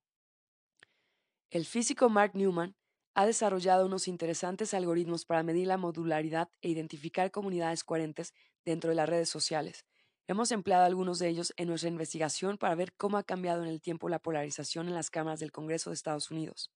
[1.49, 2.77] El físico Mark Newman
[3.17, 8.97] ha desarrollado unos interesantes algoritmos para medir la modularidad e identificar comunidades coherentes dentro de
[8.97, 9.87] las redes sociales.
[10.27, 13.81] Hemos empleado algunos de ellos en nuestra investigación para ver cómo ha cambiado en el
[13.81, 16.71] tiempo la polarización en las cámaras del Congreso de Estados Unidos.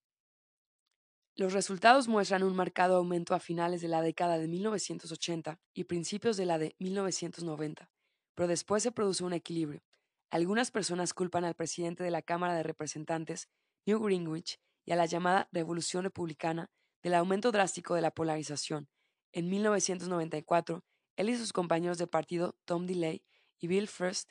[1.36, 6.38] Los resultados muestran un marcado aumento a finales de la década de 1980 y principios
[6.38, 7.90] de la de 1990,
[8.34, 9.82] pero después se produce un equilibrio.
[10.30, 13.50] Algunas personas culpan al presidente de la Cámara de Representantes,
[13.84, 14.58] Newt Greenwich,
[14.92, 16.70] a la llamada Revolución Republicana
[17.02, 18.88] del aumento drástico de la polarización.
[19.32, 20.84] En 1994,
[21.16, 23.24] él y sus compañeros de partido, Tom DeLay
[23.58, 24.30] y Bill Frist,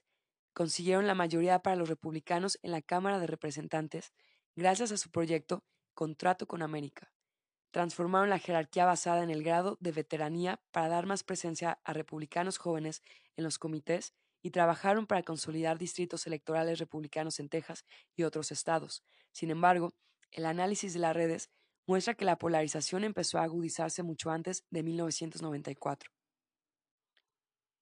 [0.53, 4.11] consiguieron la mayoría para los republicanos en la Cámara de Representantes
[4.55, 7.11] gracias a su proyecto Contrato con América.
[7.71, 12.57] Transformaron la jerarquía basada en el grado de veteranía para dar más presencia a republicanos
[12.57, 13.01] jóvenes
[13.35, 17.85] en los comités y trabajaron para consolidar distritos electorales republicanos en Texas
[18.15, 19.03] y otros estados.
[19.31, 19.93] Sin embargo,
[20.31, 21.49] el análisis de las redes
[21.87, 26.11] muestra que la polarización empezó a agudizarse mucho antes de 1994.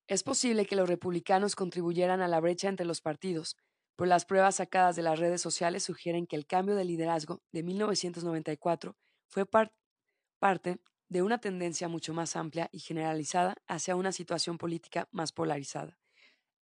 [0.08, 3.58] Es posible que los republicanos contribuyeran a la brecha entre los partidos,
[3.98, 7.64] pero las pruebas sacadas de las redes sociales sugieren que el cambio de liderazgo de
[7.64, 8.96] 1994
[9.28, 10.80] fue parte
[11.10, 15.98] de una tendencia mucho más amplia y generalizada hacia una situación política más polarizada.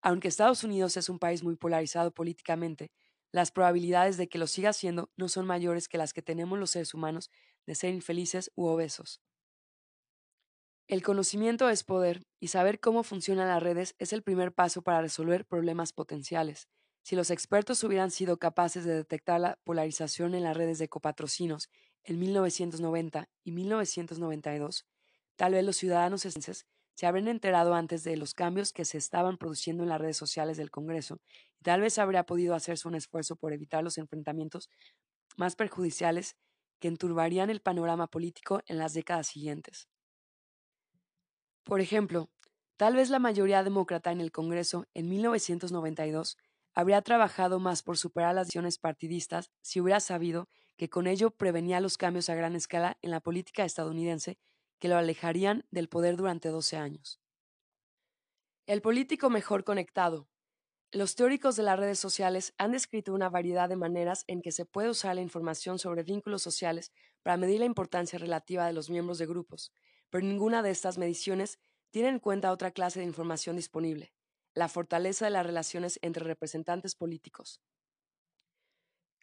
[0.01, 2.91] Aunque Estados Unidos es un país muy polarizado políticamente,
[3.35, 6.69] las probabilidades de que lo siga siendo no son mayores que las que tenemos los
[6.69, 7.29] seres humanos
[7.65, 9.21] de ser infelices u obesos.
[10.87, 15.01] El conocimiento es poder y saber cómo funcionan las redes es el primer paso para
[15.01, 16.69] resolver problemas potenciales.
[17.03, 21.69] Si los expertos hubieran sido capaces de detectar la polarización en las redes de copatrocinos
[22.03, 24.85] en 1990 y 1992,
[25.35, 26.25] tal vez los ciudadanos
[26.95, 30.57] se habrían enterado antes de los cambios que se estaban produciendo en las redes sociales
[30.57, 31.19] del Congreso
[31.59, 34.69] y tal vez habría podido hacerse un esfuerzo por evitar los enfrentamientos
[35.37, 36.35] más perjudiciales
[36.79, 39.87] que enturbarían el panorama político en las décadas siguientes.
[41.63, 42.29] Por ejemplo,
[42.77, 46.37] tal vez la mayoría demócrata en el Congreso en 1992
[46.73, 51.79] habría trabajado más por superar las decisiones partidistas si hubiera sabido que con ello prevenía
[51.79, 54.37] los cambios a gran escala en la política estadounidense
[54.85, 57.19] que lo alejarían del poder durante 12 años.
[58.67, 60.29] El político mejor conectado.
[60.91, 64.63] Los teóricos de las redes sociales han descrito una variedad de maneras en que se
[64.63, 66.91] puede usar la información sobre vínculos sociales
[67.23, 69.71] para medir la importancia relativa de los miembros de grupos,
[70.11, 71.57] pero ninguna de estas mediciones
[71.89, 74.13] tiene en cuenta otra clase de información disponible,
[74.53, 77.59] la fortaleza de las relaciones entre representantes políticos.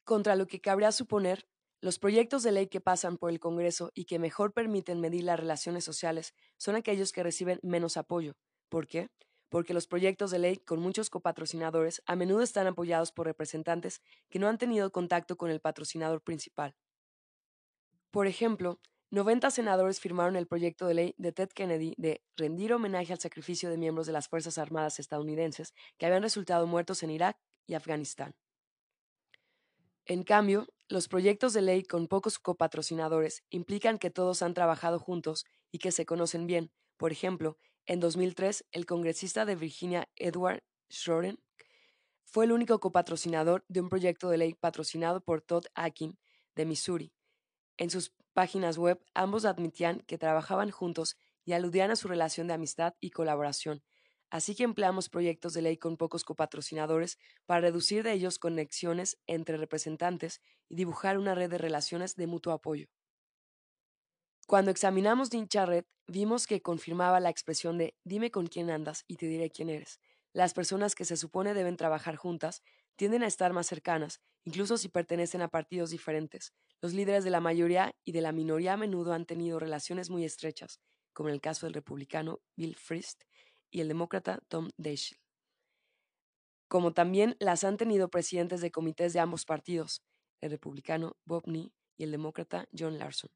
[0.03, 1.47] Contra lo que cabría suponer,
[1.83, 5.39] los proyectos de ley que pasan por el Congreso y que mejor permiten medir las
[5.39, 8.37] relaciones sociales son aquellos que reciben menos apoyo.
[8.69, 9.11] ¿Por qué?
[9.49, 14.39] Porque los proyectos de ley con muchos copatrocinadores a menudo están apoyados por representantes que
[14.39, 16.77] no han tenido contacto con el patrocinador principal.
[18.13, 18.81] Por ejemplo,
[19.11, 23.71] 90 senadores firmaron el proyecto de ley de Ted Kennedy de rendir homenaje al sacrificio
[23.71, 28.37] de miembros de las Fuerzas Armadas estadounidenses que habían resultado muertos en Irak y Afganistán.
[30.05, 35.45] En cambio, los proyectos de ley con pocos copatrocinadores implican que todos han trabajado juntos
[35.71, 36.73] y que se conocen bien.
[36.97, 41.39] Por ejemplo, en 2003, el congresista de Virginia Edward Schroeder
[42.25, 46.19] fue el único copatrocinador de un proyecto de ley patrocinado por Todd Akin
[46.57, 47.13] de Missouri.
[47.77, 52.55] En sus páginas web, ambos admitían que trabajaban juntos y aludían a su relación de
[52.55, 53.83] amistad y colaboración,
[54.33, 59.59] así que empleamos proyectos de ley con pocos copatrocinadores para reducir de ellos conexiones entre
[59.59, 62.89] representantes y dibujar una red de relaciones de mutuo apoyo.
[64.47, 69.17] Cuando examinamos dicha red, vimos que confirmaba la expresión de dime con quién andas y
[69.17, 70.01] te diré quién eres.
[70.33, 72.63] Las personas que se supone deben trabajar juntas
[72.97, 76.55] tienden a estar más cercanas, incluso si pertenecen a partidos diferentes.
[76.81, 80.25] Los líderes de la mayoría y de la minoría a menudo han tenido relaciones muy
[80.25, 80.81] estrechas,
[81.13, 83.25] como en el caso del republicano Bill Frist
[83.73, 85.19] y el demócrata Tom Daschle.
[86.69, 90.03] Como también las han tenido presidentes de comités de ambos partidos,
[90.41, 93.31] el republicano Bob Ney y el demócrata John Larson.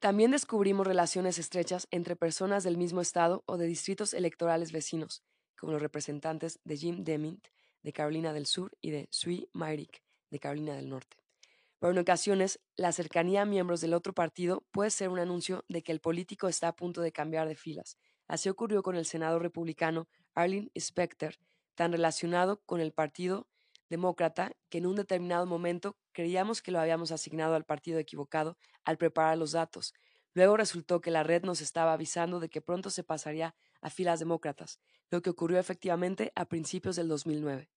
[0.00, 5.24] También descubrimos relaciones estrechas entre personas del mismo estado o de distritos electorales vecinos,
[5.58, 7.48] como los representantes de Jim Demint
[7.82, 11.16] de Carolina del Sur y de Sue Myrick de Carolina del Norte.
[11.80, 15.82] pero en ocasiones la cercanía a miembros del otro partido puede ser un anuncio de
[15.82, 17.98] que el político está a punto de cambiar de filas.
[18.28, 21.38] Así ocurrió con el senador republicano Arlene Specter,
[21.74, 23.48] tan relacionado con el Partido
[23.88, 28.98] Demócrata que en un determinado momento creíamos que lo habíamos asignado al partido equivocado al
[28.98, 29.94] preparar los datos.
[30.34, 34.18] Luego resultó que la red nos estaba avisando de que pronto se pasaría a filas
[34.18, 34.78] demócratas,
[35.10, 37.70] lo que ocurrió efectivamente a principios del 2009.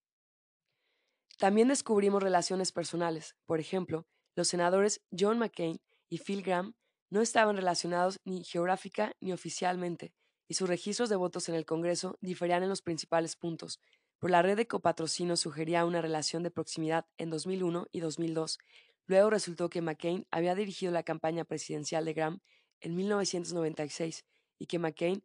[1.38, 3.36] También descubrimos relaciones personales.
[3.45, 5.80] Por ejemplo, los senadores John McCain
[6.10, 6.76] y Phil Graham
[7.10, 10.14] no estaban relacionados ni geográfica ni oficialmente,
[10.52, 13.80] y sus registros de votos en el Congreso diferían en los principales puntos,
[14.20, 18.60] pero la red de copatrocinos sugería una relación de proximidad en 2001 y 2002.
[19.06, 22.41] Luego resultó que McCain había dirigido la campaña presidencial de Graham
[22.82, 24.26] en 1996
[24.60, 25.24] y que McCain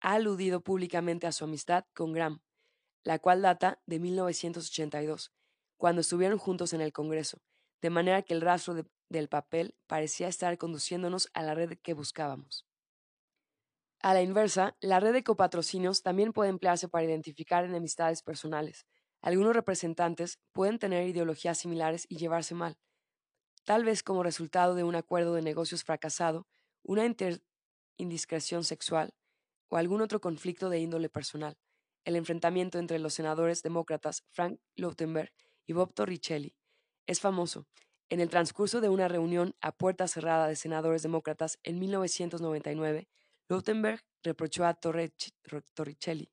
[0.00, 2.40] ha aludido públicamente a su amistad con Graham,
[3.02, 5.30] la cual data de 1982,
[5.76, 7.42] cuando estuvieron juntos en el Congreso,
[7.82, 8.74] de manera que el rastro
[9.10, 12.64] del papel parecía estar conduciéndonos a la red que buscábamos.
[14.04, 18.84] A la inversa, la red de copatrocinios también puede emplearse para identificar enemistades personales.
[19.22, 22.76] Algunos representantes pueden tener ideologías similares y llevarse mal,
[23.64, 26.46] tal vez como resultado de un acuerdo de negocios fracasado,
[26.82, 27.10] una
[27.96, 29.14] indiscreción sexual
[29.70, 31.56] o algún otro conflicto de índole personal.
[32.04, 35.32] El enfrentamiento entre los senadores demócratas Frank Lautenberg
[35.64, 36.54] y Bob Torricelli
[37.06, 37.66] es famoso.
[38.10, 43.08] En el transcurso de una reunión a puerta cerrada de senadores demócratas en 1999,
[43.48, 46.30] Lautenberg reprochó a Torricelli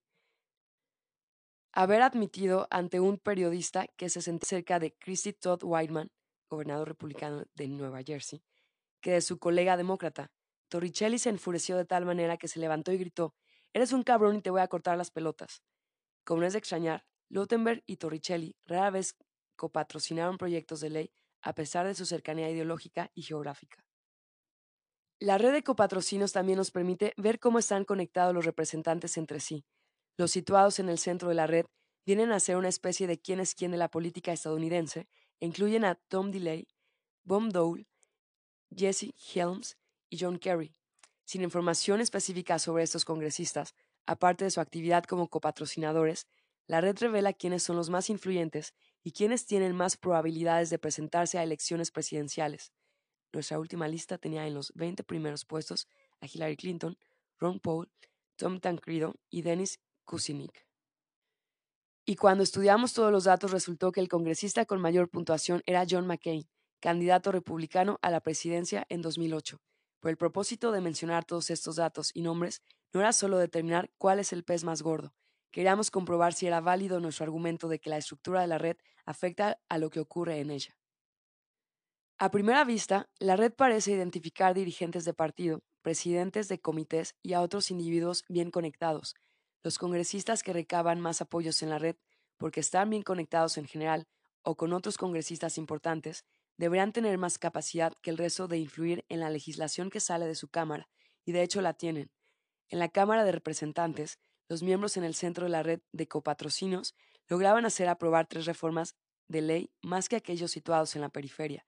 [1.74, 6.10] haber admitido ante un periodista que se sentía cerca de Christy Todd Whiteman,
[6.50, 8.44] gobernador republicano de Nueva Jersey,
[9.02, 10.32] que de su colega demócrata.
[10.70, 13.36] Torricelli se enfureció de tal manera que se levantó y gritó:
[13.74, 15.64] Eres un cabrón y te voy a cortar las pelotas.
[16.26, 19.16] Como no es de extrañar, Lautenberg y Torricelli rara vez
[19.58, 23.86] copatrocinaron proyectos de ley a pesar de su cercanía ideológica y geográfica.
[25.22, 29.68] La red de copatrocinos también nos permite ver cómo están conectados los representantes entre sí.
[30.18, 31.68] Los situados en el centro de la red
[32.08, 35.08] vienen a ser una especie de quién es quién de la política estadounidense
[35.40, 36.68] e incluyen a Tom DeLay,
[37.24, 37.86] Bob Dole,
[38.76, 39.78] Jesse Helms
[40.10, 40.74] y John Kerry.
[41.24, 43.76] Sin información específica sobre estos congresistas,
[44.08, 46.26] aparte de su actividad como copatrocinadores,
[46.66, 51.38] la red revela quiénes son los más influyentes y quiénes tienen más probabilidades de presentarse
[51.38, 52.72] a elecciones presidenciales.
[53.34, 55.88] Nuestra última lista tenía en los 20 primeros puestos
[56.20, 56.98] a Hillary Clinton,
[57.40, 57.90] Ron Paul,
[58.36, 60.66] Tom Tancredo y Dennis Kucinich.
[62.06, 66.08] Y cuando estudiamos todos los datos resultó que el congresista con mayor puntuación era John
[66.08, 66.48] McCain,
[66.80, 69.62] candidato republicano a la presidencia en 2008.
[70.00, 74.20] Por el propósito de mencionar todos estos datos y nombres, no era solo determinar cuál
[74.20, 75.14] es el pez más gordo.
[75.52, 79.60] Queríamos comprobar si era válido nuestro argumento de que la estructura de la red afecta
[79.70, 80.76] a lo que ocurre en ella.
[82.24, 87.42] A primera vista, la red parece identificar dirigentes de partido, presidentes de comités y a
[87.42, 89.16] otros individuos bien conectados.
[89.64, 91.96] Los congresistas que recaban más apoyos en la red,
[92.38, 94.06] porque están bien conectados en general
[94.44, 96.24] o con otros congresistas importantes,
[96.58, 100.36] deberán tener más capacidad que el resto de influir en la legislación que sale de
[100.36, 100.90] su Cámara,
[101.26, 102.12] y de hecho la tienen.
[102.70, 106.94] En la Cámara de Representantes, los miembros en el centro de la red de copatrocinos
[107.28, 108.94] lograban hacer aprobar tres reformas
[109.28, 111.66] de ley más que aquellos situados en la periferia,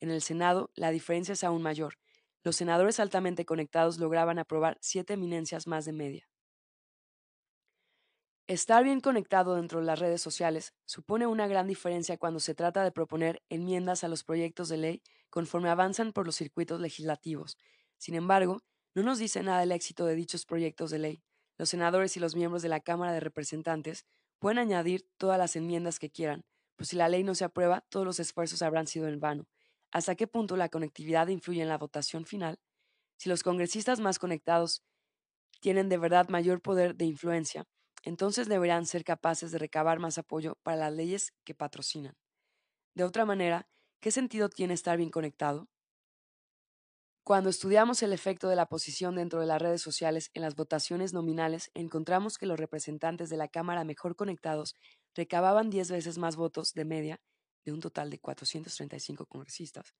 [0.00, 1.94] en el Senado, la diferencia es aún mayor.
[2.42, 6.28] Los senadores altamente conectados lograban aprobar siete eminencias más de media.
[8.48, 12.84] Estar bien conectado dentro de las redes sociales supone una gran diferencia cuando se trata
[12.84, 17.58] de proponer enmiendas a los proyectos de ley conforme avanzan por los circuitos legislativos.
[17.96, 18.62] Sin embargo,
[18.94, 21.22] no nos dice nada el éxito de dichos proyectos de ley.
[21.58, 24.06] Los senadores y los miembros de la Cámara de Representantes
[24.38, 26.44] pueden añadir todas las enmiendas que quieran,
[26.76, 29.48] pues si la ley no se aprueba, todos los esfuerzos habrán sido en vano.
[29.92, 32.58] ¿Hasta qué punto la conectividad influye en la votación final?
[33.18, 34.82] Si los congresistas más conectados
[35.60, 37.64] tienen de verdad mayor poder de influencia,
[38.04, 42.14] entonces deberán ser capaces de recabar más apoyo para las leyes que patrocinan.
[42.94, 43.68] De otra manera,
[44.00, 45.68] ¿qué sentido tiene estar bien conectado?
[47.24, 51.12] Cuando estudiamos el efecto de la posición dentro de las redes sociales en las votaciones
[51.12, 54.74] nominales, encontramos que los representantes de la Cámara mejor conectados
[55.14, 57.20] recababan 10 veces más votos de media
[57.66, 59.92] de un total de 435 congresistas,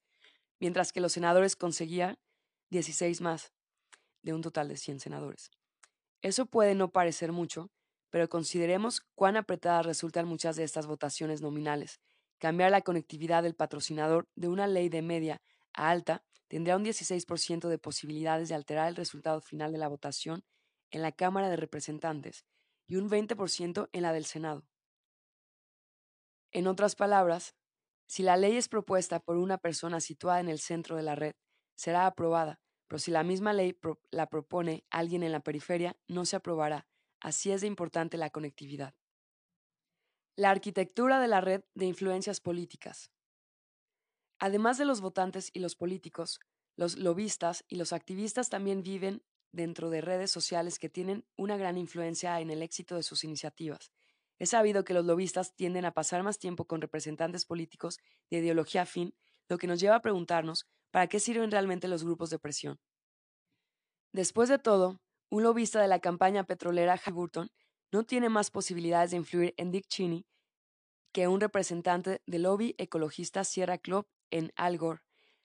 [0.58, 2.18] mientras que los senadores conseguían
[2.70, 3.52] 16 más,
[4.22, 5.50] de un total de 100 senadores.
[6.22, 7.70] Eso puede no parecer mucho,
[8.10, 12.00] pero consideremos cuán apretadas resultan muchas de estas votaciones nominales.
[12.38, 15.42] Cambiar la conectividad del patrocinador de una ley de media
[15.74, 20.44] a alta tendría un 16% de posibilidades de alterar el resultado final de la votación
[20.90, 22.44] en la Cámara de Representantes
[22.86, 24.64] y un 20% en la del Senado.
[26.53, 27.55] En otras palabras,
[28.09, 31.34] Si la ley es propuesta por una persona situada en el centro de la red,
[31.74, 33.76] será aprobada, pero si la misma ley
[34.11, 36.86] la propone alguien en la periferia, no se aprobará.
[37.20, 38.94] Así es de importante la conectividad.
[40.34, 43.11] La arquitectura de la red de influencias políticas.
[44.38, 46.40] Además de los votantes y los políticos,
[46.74, 49.22] los lobistas y los activistas también viven
[49.53, 53.92] dentro de redes sociales que tienen una gran influencia en el éxito de sus iniciativas.
[54.39, 57.99] Es sabido que los lobistas tienden a pasar más tiempo con representantes políticos
[58.30, 59.14] de ideología afín,
[59.49, 62.80] lo que nos lleva a preguntarnos para qué sirven realmente los grupos de presión.
[64.12, 67.51] Después de todo, un lobista de la campaña petrolera Burton
[67.93, 70.26] no tiene más posibilidades de influir en Dick Cheney
[71.12, 75.01] que un representante del lobby ecologista Sierra Club en Al Gore.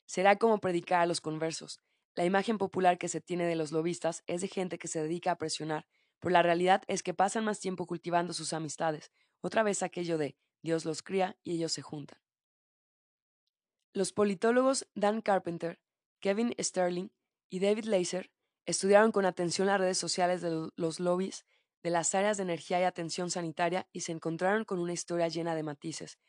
[0.06, 1.80] Será como predicar a los conversos.
[2.16, 5.32] La imagen popular que se tiene de los lobistas es de gente que se dedica
[5.32, 5.88] a presionar,
[6.22, 9.12] pero la realidad es que pasan más tiempo cultivando sus amistades.
[9.42, 12.20] Otra vez aquello de Dios los cría y ellos se juntan.
[13.94, 15.82] Los politólogos Dan Carpenter,
[16.22, 17.10] Kevin Sterling
[17.50, 18.32] y David Laser
[18.66, 21.44] estudiaron con atención las redes sociales de los lobbies
[21.84, 25.56] de las áreas de energía y atención sanitaria y se encontraron con una historia llena
[25.56, 26.20] de matices.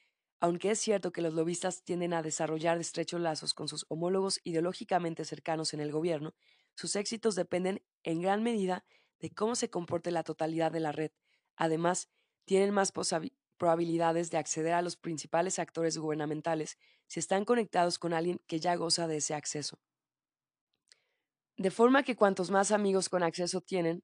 [0.41, 5.25] Aunque es cierto que los lobistas tienden a desarrollar estrechos lazos con sus homólogos ideológicamente
[5.25, 6.35] cercanos en el gobierno,
[6.75, 8.85] sus éxitos dependen en gran medida
[9.23, 11.13] de cómo se comporte la totalidad de la red.
[11.57, 12.09] Además,
[12.45, 12.93] tienen más
[13.57, 18.75] probabilidades de acceder a los principales actores gubernamentales si están conectados con alguien que ya
[18.75, 19.79] goza de ese acceso.
[21.57, 24.03] De forma que cuantos más amigos con acceso tienen,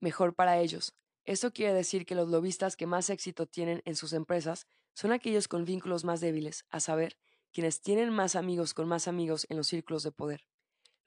[0.00, 0.94] mejor para ellos.
[1.24, 5.46] Esto quiere decir que los lobistas que más éxito tienen en sus empresas son aquellos
[5.46, 7.16] con vínculos más débiles, a saber,
[7.52, 10.46] quienes tienen más amigos con más amigos en los círculos de poder.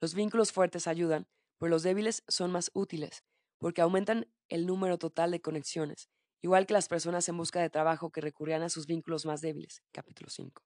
[0.00, 3.22] Los vínculos fuertes ayudan, pero los débiles son más útiles,
[3.60, 6.08] porque aumentan el número total de conexiones,
[6.40, 9.82] igual que las personas en busca de trabajo que recurrían a sus vínculos más débiles.
[9.92, 10.62] Capítulo 5.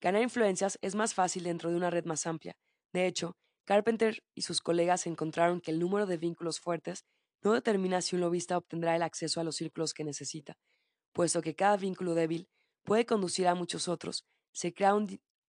[0.00, 2.56] Ganar influencias es más fácil dentro de una red más amplia.
[2.92, 7.04] De hecho, Carpenter y sus colegas encontraron que el número de vínculos fuertes
[7.42, 10.56] no determina si un lobista obtendrá el acceso a los círculos que necesita,
[11.12, 12.48] puesto que cada vínculo débil
[12.84, 14.94] puede conducir a muchos otros, se crea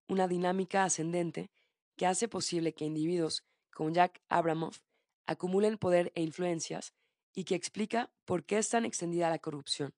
[0.08, 1.52] una dinámica ascendente
[1.96, 4.80] que hace posible que individuos como Jack Abramoff
[5.26, 6.94] acumulen poder e influencias
[7.34, 9.94] y que explica por qué es tan extendida la corrupción.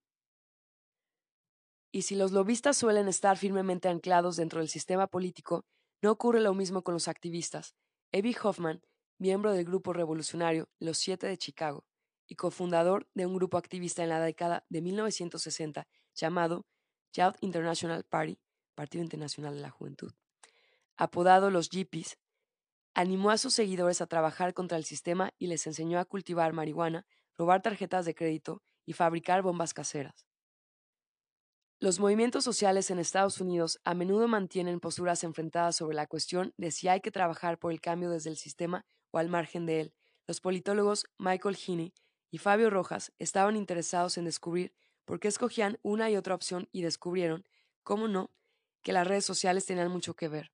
[1.92, 5.64] Y si los lobistas suelen estar firmemente anclados dentro del sistema político,
[6.02, 7.74] no ocurre lo mismo con los activistas,
[8.12, 8.82] Evie Hoffman,
[9.18, 11.84] miembro del grupo revolucionario Los Siete de Chicago
[12.26, 16.66] y cofundador de un grupo activista en la década de 1960 llamado
[17.12, 18.38] Youth International Party,
[18.74, 20.12] Partido Internacional de la Juventud,
[20.96, 22.18] apodado los Yippies,
[22.94, 27.06] animó a sus seguidores a trabajar contra el sistema y les enseñó a cultivar marihuana,
[27.36, 30.26] robar tarjetas de crédito y fabricar bombas caseras.
[31.80, 36.70] Los movimientos sociales en Estados Unidos a menudo mantienen posturas enfrentadas sobre la cuestión de
[36.70, 39.94] si hay que trabajar por el cambio desde el sistema o al margen de él.
[40.26, 41.92] Los politólogos Michael Heaney
[42.30, 44.72] y Fabio Rojas estaban interesados en descubrir
[45.04, 47.44] por qué escogían una y otra opción y descubrieron,
[47.82, 48.30] cómo no,
[48.82, 50.52] que las redes sociales tenían mucho que ver.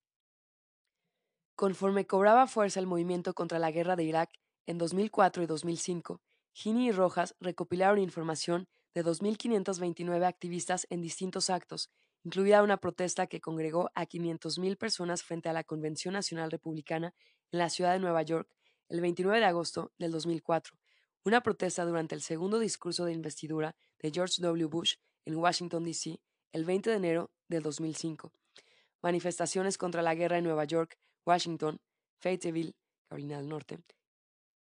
[1.60, 4.30] Conforme cobraba fuerza el movimiento contra la guerra de Irak
[4.64, 6.22] en 2004 y 2005,
[6.54, 11.90] Heaney y Rojas recopilaron información de 2.529 activistas en distintos actos,
[12.24, 17.12] incluida una protesta que congregó a 500.000 personas frente a la Convención Nacional Republicana
[17.52, 18.48] en la ciudad de Nueva York
[18.88, 20.78] el 29 de agosto del 2004,
[21.26, 24.64] una protesta durante el segundo discurso de investidura de George W.
[24.64, 24.94] Bush
[25.26, 28.32] en Washington, D.C., el 20 de enero del 2005,
[29.02, 30.96] manifestaciones contra la guerra en Nueva York,
[31.30, 31.80] Washington,
[32.18, 32.74] Fayetteville,
[33.08, 33.78] Carolina del Norte,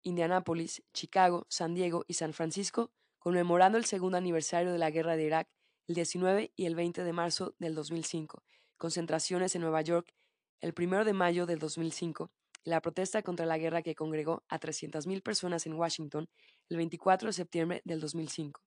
[0.02, 5.24] Indianápolis, Chicago, San Diego y San Francisco conmemorando el segundo aniversario de la guerra de
[5.24, 5.50] Irak
[5.88, 8.44] el 19 y el 20 de marzo del 2005,
[8.78, 10.14] concentraciones en Nueva York
[10.62, 12.32] el 1 de mayo del 2005
[12.64, 16.30] y la protesta contra la guerra que congregó a 300.000 personas en Washington
[16.70, 18.62] el 24 de septiembre del 2005.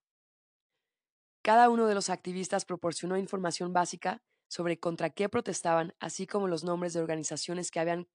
[1.41, 6.65] Cada uno de los activistas proporcionó información básica sobre contra qué protestaban, así como los
[6.65, 8.09] nombres de organizaciones que habían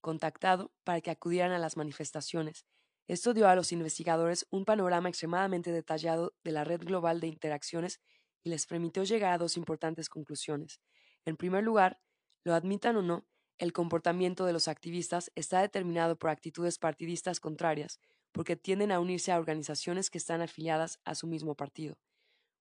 [0.00, 2.66] contactado para que acudieran a las manifestaciones,
[3.08, 8.00] esto dio a los investigadores un panorama extremadamente detallado de la red global de interacciones
[8.42, 10.80] y les permitió llegar a dos importantes conclusiones.
[11.24, 12.00] En primer lugar,
[12.42, 13.26] lo admitan o no,
[13.58, 18.00] el comportamiento de los activistas está determinado por actitudes partidistas contrarias,
[18.32, 21.96] porque tienden a unirse a organizaciones que están afiliadas a su mismo partido.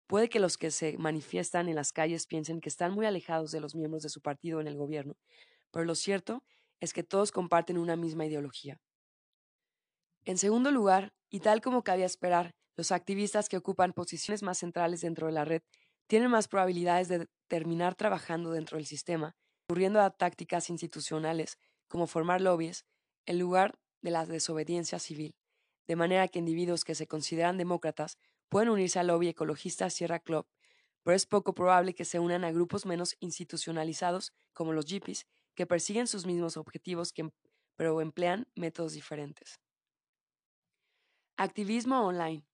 [0.07, 3.59] Puede que los que se manifiestan en las calles piensen que están muy alejados de
[3.59, 5.15] los miembros de su partido en el gobierno,
[5.71, 6.43] pero lo cierto
[6.79, 8.79] es que todos comparten una misma ideología.
[10.25, 15.01] En segundo lugar, y tal como cabía esperar, los activistas que ocupan posiciones más centrales
[15.01, 15.61] dentro de la red
[16.07, 19.35] tienen más probabilidades de terminar trabajando dentro del sistema,
[19.67, 21.57] recurriendo a tácticas institucionales
[21.87, 22.85] como formar lobbies
[23.25, 25.35] en lugar de la desobediencia civil,
[25.87, 28.17] de manera que individuos que se consideran demócratas
[28.49, 30.47] pueden unirse al lobby ecologista Sierra Club,
[31.03, 35.67] pero es poco probable que se unan a grupos menos institucionalizados como los Jeepies, que
[35.67, 37.29] persiguen sus mismos objetivos que,
[37.75, 39.59] pero emplean métodos diferentes.
[41.37, 42.45] Activismo online.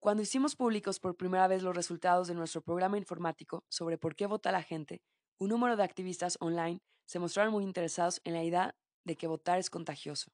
[0.00, 4.26] Cuando hicimos públicos por primera vez los resultados de nuestro programa informático sobre por qué
[4.26, 5.00] vota la gente,
[5.38, 9.58] un número de activistas online se mostraron muy interesados en la idea de que votar
[9.58, 10.30] es contagioso.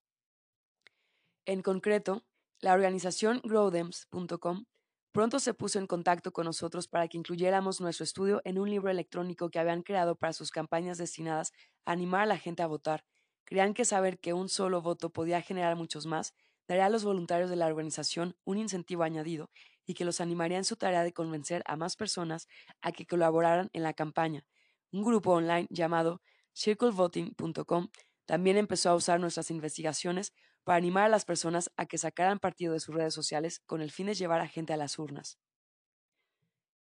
[1.47, 2.25] En concreto,
[2.61, 4.65] la organización growdems.com
[5.13, 8.91] pronto se puso en contacto con nosotros para que incluyéramos nuestro estudio en un libro
[8.91, 11.53] electrónico que habían creado para sus campañas destinadas
[11.85, 13.05] a animar a la gente a votar.
[13.45, 16.35] Creían que saber que un solo voto podía generar muchos más
[16.69, 19.51] daría a los voluntarios de la organización un incentivo añadido
[19.87, 22.47] y que los animaría en su tarea de convencer a más personas
[22.81, 24.45] a que colaboraran en la campaña.
[24.93, 26.23] Un grupo online llamado
[26.55, 27.89] circlevoting.com
[28.27, 30.33] también empezó a usar nuestras investigaciones
[30.65, 33.91] para animar a las personas a que sacaran partido de sus redes sociales con el
[33.91, 35.39] fin de llevar a gente a las urnas.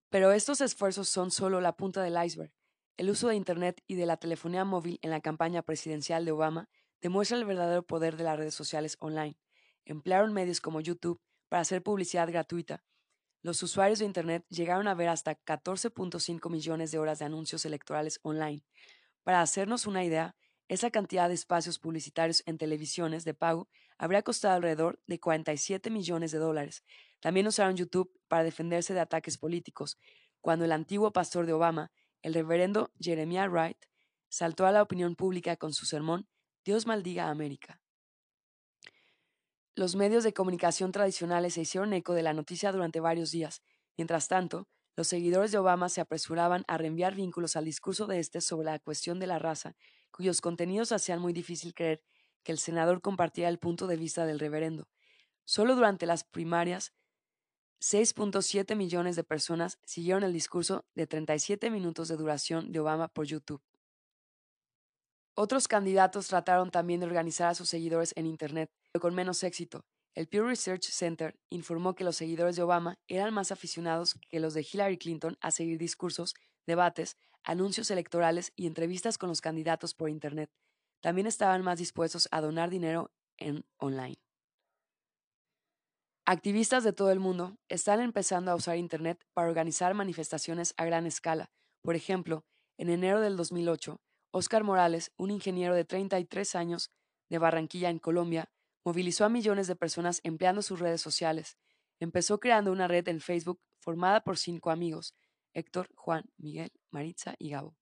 [0.09, 2.53] Pero estos esfuerzos son solo la punta del iceberg.
[2.97, 6.69] El uso de Internet y de la telefonía móvil en la campaña presidencial de Obama
[7.01, 9.37] demuestra el verdadero poder de las redes sociales online.
[9.83, 12.83] Emplearon medios como YouTube para hacer publicidad gratuita.
[13.41, 18.19] Los usuarios de Internet llegaron a ver hasta 14.5 millones de horas de anuncios electorales
[18.23, 18.63] online.
[19.23, 20.35] Para hacernos una idea,
[20.67, 26.31] esa cantidad de espacios publicitarios en televisiones de pago habría costado alrededor de 47 millones
[26.31, 26.83] de dólares.
[27.19, 29.97] También usaron YouTube para defenderse de ataques políticos,
[30.41, 33.77] cuando el antiguo pastor de Obama, el reverendo Jeremiah Wright,
[34.27, 36.27] saltó a la opinión pública con su sermón
[36.63, 37.79] Dios maldiga a América.
[39.75, 43.61] Los medios de comunicación tradicionales se hicieron eco de la noticia durante varios días.
[43.97, 48.41] Mientras tanto, los seguidores de Obama se apresuraban a reenviar vínculos al discurso de este
[48.41, 49.75] sobre la cuestión de la raza
[50.15, 52.01] cuyos contenidos hacían muy difícil creer
[52.43, 54.87] que el senador compartiera el punto de vista del reverendo.
[55.43, 56.93] Solo durante las primarias,
[57.81, 63.25] 6.7 millones de personas siguieron el discurso de 37 minutos de duración de Obama por
[63.25, 63.61] YouTube.
[65.33, 69.85] Otros candidatos trataron también de organizar a sus seguidores en Internet, pero con menos éxito.
[70.13, 74.53] El Pew Research Center informó que los seguidores de Obama eran más aficionados que los
[74.53, 76.35] de Hillary Clinton a seguir discursos,
[76.65, 80.49] debates, anuncios electorales y entrevistas con los candidatos por Internet.
[81.01, 84.17] También estaban más dispuestos a donar dinero en online.
[86.25, 91.05] Activistas de todo el mundo están empezando a usar Internet para organizar manifestaciones a gran
[91.05, 91.51] escala.
[91.83, 92.43] Por ejemplo,
[92.77, 94.01] en enero del 2008,
[94.31, 96.89] Oscar Morales, un ingeniero de 33 años
[97.29, 98.49] de Barranquilla, en Colombia,
[98.83, 101.57] movilizó a millones de personas empleando sus redes sociales.
[101.99, 105.13] Empezó creando una red en Facebook formada por cinco amigos,
[105.55, 107.75] Héctor, Juan, Miguel, Maritza y Gabo,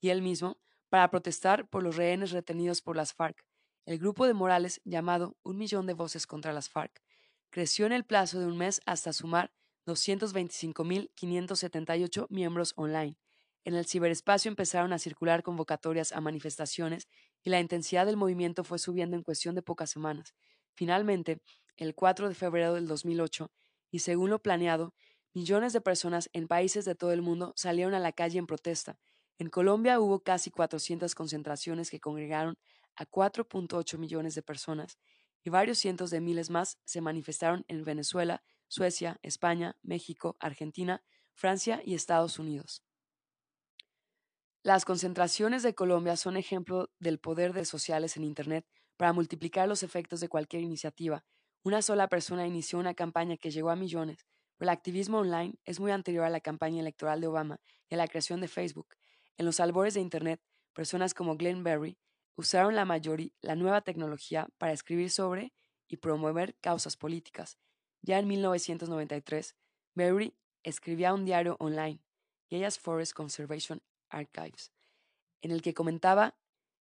[0.00, 3.44] y él mismo, para protestar por los rehenes retenidos por las FARC.
[3.86, 7.02] El grupo de Morales, llamado Un Millón de Voces contra las FARC,
[7.50, 9.52] creció en el plazo de un mes hasta sumar
[9.86, 13.16] 225.578 miembros online.
[13.64, 17.08] En el ciberespacio empezaron a circular convocatorias a manifestaciones
[17.42, 20.34] y la intensidad del movimiento fue subiendo en cuestión de pocas semanas.
[20.74, 21.40] Finalmente,
[21.76, 23.50] el 4 de febrero del 2008,
[23.90, 24.92] y según lo planeado,
[25.34, 29.00] Millones de personas en países de todo el mundo salieron a la calle en protesta.
[29.36, 32.56] En Colombia hubo casi 400 concentraciones que congregaron
[32.94, 34.96] a 4.8 millones de personas
[35.42, 41.02] y varios cientos de miles más se manifestaron en Venezuela, Suecia, España, México, Argentina,
[41.32, 42.84] Francia y Estados Unidos.
[44.62, 49.82] Las concentraciones de Colombia son ejemplo del poder de sociales en Internet para multiplicar los
[49.82, 51.24] efectos de cualquier iniciativa.
[51.64, 54.24] Una sola persona inició una campaña que llegó a millones
[54.60, 58.08] el activismo online es muy anterior a la campaña electoral de Obama y a la
[58.08, 58.94] creación de Facebook.
[59.36, 60.40] En los albores de Internet,
[60.72, 61.98] personas como Glenn Berry
[62.36, 65.52] usaron la, mayoría, la nueva tecnología para escribir sobre
[65.88, 67.58] y promover causas políticas.
[68.02, 69.54] Ya en 1993,
[69.94, 72.00] Berry escribía un diario online,
[72.50, 74.72] Gayas Forest Conservation Archives,
[75.42, 76.36] en el que comentaba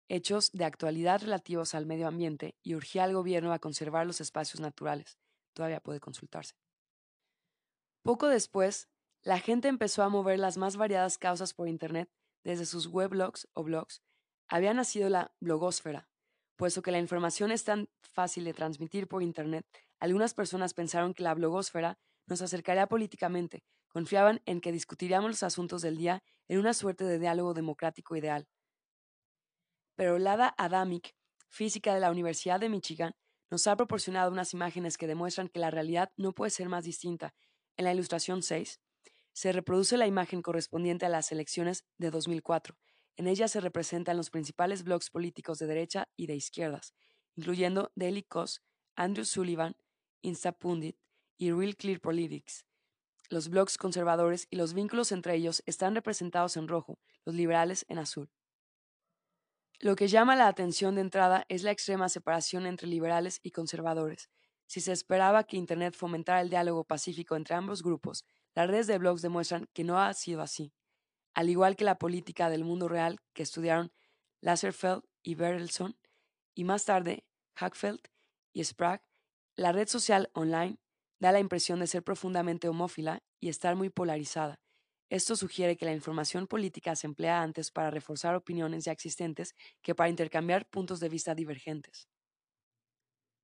[0.09, 4.61] hechos de actualidad relativos al medio ambiente y urgía al gobierno a conservar los espacios
[4.61, 5.17] naturales.
[5.53, 6.55] Todavía puede consultarse.
[8.07, 8.87] Poco después,
[9.21, 12.09] la gente empezó a mover las más variadas causas por Internet
[12.41, 14.01] desde sus weblogs o blogs.
[14.47, 16.07] Había nacido la blogosfera.
[16.55, 19.65] Puesto que la información es tan fácil de transmitir por Internet,
[19.99, 25.81] algunas personas pensaron que la blogosfera nos acercaría políticamente, confiaban en que discutiríamos los asuntos
[25.81, 28.47] del día en una suerte de diálogo democrático ideal.
[29.97, 31.13] Pero Lada Adamic,
[31.49, 33.11] física de la Universidad de Michigan,
[33.51, 37.33] nos ha proporcionado unas imágenes que demuestran que la realidad no puede ser más distinta
[37.77, 38.81] en la ilustración 6,
[39.33, 42.75] se reproduce la imagen correspondiente a las elecciones de 2004.
[43.15, 46.93] En ella se representan los principales blogs políticos de derecha y de izquierdas,
[47.35, 48.63] incluyendo Daily Kos,
[48.95, 49.75] Andrew Sullivan,
[50.21, 50.97] Instapundit
[51.37, 52.65] y Real Clear Politics.
[53.29, 57.99] Los blogs conservadores y los vínculos entre ellos están representados en rojo, los liberales en
[57.99, 58.31] azul.
[59.79, 64.31] Lo que llama la atención de entrada es la extrema separación entre liberales y conservadores.
[64.67, 68.97] Si se esperaba que Internet fomentara el diálogo pacífico entre ambos grupos, las redes de
[68.97, 70.73] blogs demuestran que no ha sido así.
[71.33, 73.91] Al igual que la política del mundo real que estudiaron
[74.41, 75.97] Lasserfeld y Bertelson,
[76.53, 77.25] y más tarde
[77.55, 78.01] Hackfeld
[78.53, 79.03] y Sprague,
[79.55, 80.79] la red social online
[81.19, 84.59] da la impresión de ser profundamente homófila y estar muy polarizada.
[85.09, 89.95] Esto sugiere que la información política se emplea antes para reforzar opiniones ya existentes que
[89.95, 92.07] para intercambiar puntos de vista divergentes.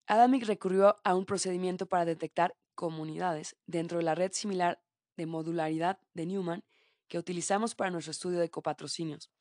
[0.07, 4.81] Adamic recurrió a un procedimiento para detectar comunidades dentro de la red similar
[5.15, 6.63] de modularidad de Newman
[7.07, 9.31] que utilizamos para nuestro estudio de copatrocinios.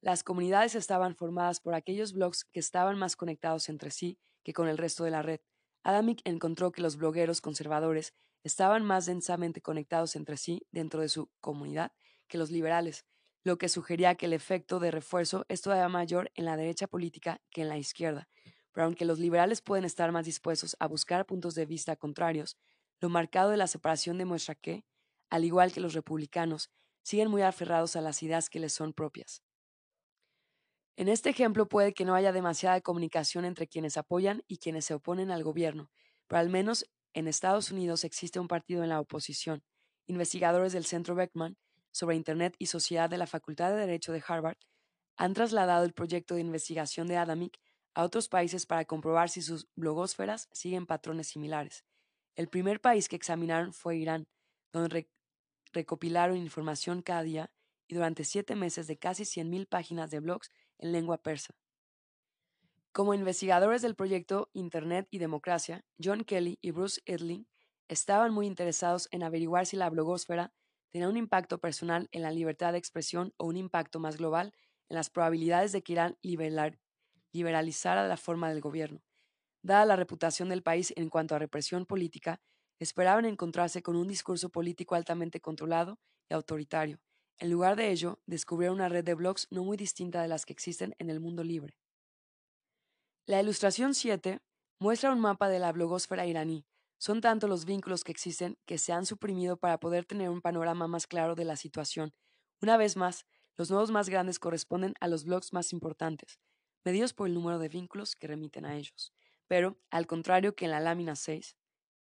[0.00, 4.68] Las comunidades estaban formadas por aquellos blogs que estaban más conectados entre sí que con
[4.68, 5.40] el resto de la red.
[5.82, 8.14] Adamic encontró que los blogueros conservadores
[8.44, 11.92] estaban más densamente conectados entre sí dentro de su comunidad
[12.28, 13.04] que los liberales,
[13.42, 17.40] lo que sugería que el efecto de refuerzo es todavía mayor en la derecha política
[17.50, 18.28] que en la izquierda.
[18.72, 22.56] Pero aunque los liberales pueden estar más dispuestos a buscar puntos de vista contrarios,
[23.00, 24.84] lo marcado de la separación demuestra que,
[25.30, 26.70] al igual que los republicanos,
[27.02, 29.42] siguen muy aferrados a las ideas que les son propias.
[30.96, 34.94] En este ejemplo puede que no haya demasiada comunicación entre quienes apoyan y quienes se
[34.94, 35.90] oponen al gobierno,
[36.26, 36.84] pero al menos
[37.14, 39.62] en Estados Unidos existe un partido en la oposición.
[40.06, 41.56] Investigadores del Centro Beckman
[41.92, 44.58] sobre Internet y Sociedad de la Facultad de Derecho de Harvard
[45.16, 47.58] han trasladado el proyecto de investigación de Adamic
[47.98, 51.84] a otros países para comprobar si sus blogósferas siguen patrones similares.
[52.36, 54.28] El primer país que examinaron fue Irán,
[54.72, 55.10] donde
[55.72, 57.50] recopilaron información cada día
[57.88, 61.56] y durante siete meses de casi 100.000 páginas de blogs en lengua persa.
[62.92, 67.48] Como investigadores del proyecto Internet y Democracia, John Kelly y Bruce Edling
[67.88, 70.52] estaban muy interesados en averiguar si la blogosfera
[70.90, 74.54] tenía un impacto personal en la libertad de expresión o un impacto más global
[74.88, 76.16] en las probabilidades de que Irán
[77.32, 79.02] liberalizara la forma del gobierno.
[79.62, 82.40] Dada la reputación del país en cuanto a represión política,
[82.78, 85.98] esperaban encontrarse con un discurso político altamente controlado
[86.28, 87.00] y autoritario.
[87.38, 90.52] En lugar de ello, descubrieron una red de blogs no muy distinta de las que
[90.52, 91.78] existen en el mundo libre.
[93.26, 94.40] La ilustración 7
[94.80, 96.64] muestra un mapa de la blogosfera iraní.
[96.98, 100.88] Son tantos los vínculos que existen que se han suprimido para poder tener un panorama
[100.88, 102.12] más claro de la situación.
[102.60, 103.24] Una vez más,
[103.56, 106.40] los nodos más grandes corresponden a los blogs más importantes,
[106.84, 109.12] medidos por el número de vínculos que remiten a ellos.
[109.46, 111.56] Pero, al contrario que en la lámina 6,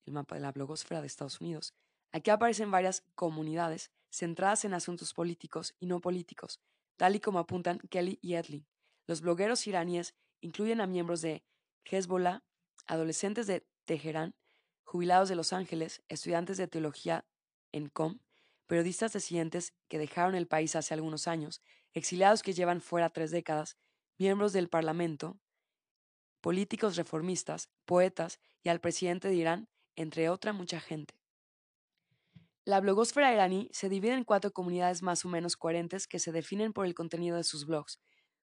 [0.06, 1.74] el mapa de la blogosfera de Estados Unidos,
[2.12, 6.60] aquí aparecen varias comunidades centradas en asuntos políticos y no políticos,
[6.96, 8.66] tal y como apuntan Kelly y Edlin.
[9.06, 11.44] Los blogueros iraníes incluyen a miembros de
[11.84, 12.42] Hezbollah,
[12.86, 14.34] adolescentes de Teherán,
[14.84, 17.26] jubilados de Los Ángeles, estudiantes de teología
[17.72, 18.20] en COM,
[18.66, 23.76] periodistas disidentes que dejaron el país hace algunos años, exiliados que llevan fuera tres décadas,
[24.18, 25.38] miembros del Parlamento,
[26.40, 31.14] políticos reformistas, poetas y al presidente de Irán, entre otra mucha gente.
[32.66, 36.72] La blogosfera iraní se divide en cuatro comunidades más o menos coherentes que se definen
[36.72, 38.00] por el contenido de sus blogs.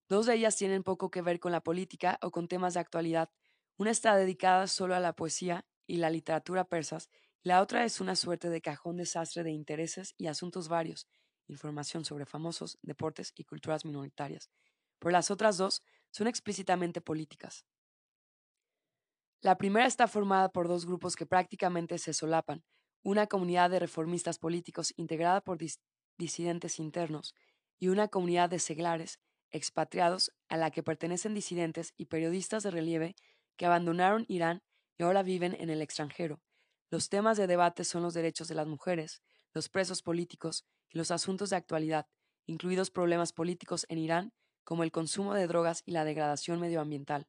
[0.08, 3.30] Dos de ellas tienen poco que ver con la política o con temas de actualidad.
[3.78, 7.08] Una está dedicada solo a la poesía y la literatura persas,
[7.42, 11.08] y la otra es una suerte de cajón desastre de intereses y asuntos varios,
[11.46, 14.50] información sobre famosos, deportes y culturas minoritarias.
[15.00, 17.64] Por las otras dos son explícitamente políticas.
[19.40, 22.62] La primera está formada por dos grupos que prácticamente se solapan,
[23.02, 25.58] una comunidad de reformistas políticos integrada por
[26.18, 27.34] disidentes internos
[27.78, 29.18] y una comunidad de seglares,
[29.50, 33.16] expatriados, a la que pertenecen disidentes y periodistas de relieve
[33.56, 34.62] que abandonaron Irán
[34.98, 36.42] y ahora viven en el extranjero.
[36.90, 39.22] Los temas de debate son los derechos de las mujeres,
[39.54, 42.06] los presos políticos y los asuntos de actualidad,
[42.44, 44.32] incluidos problemas políticos en Irán,
[44.64, 47.26] como el consumo de drogas y la degradación medioambiental.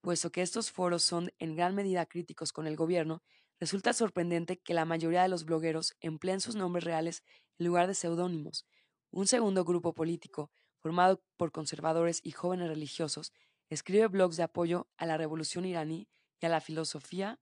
[0.00, 3.22] Puesto que estos foros son en gran medida críticos con el gobierno,
[3.60, 7.22] Resulta sorprendente que la mayoría de los blogueros empleen sus nombres reales
[7.58, 8.66] en lugar de seudónimos.
[9.10, 13.34] Un segundo grupo político, formado por conservadores y jóvenes religiosos,
[13.68, 16.08] escribe blogs de apoyo a la revolución iraní
[16.40, 17.38] y a la filosofía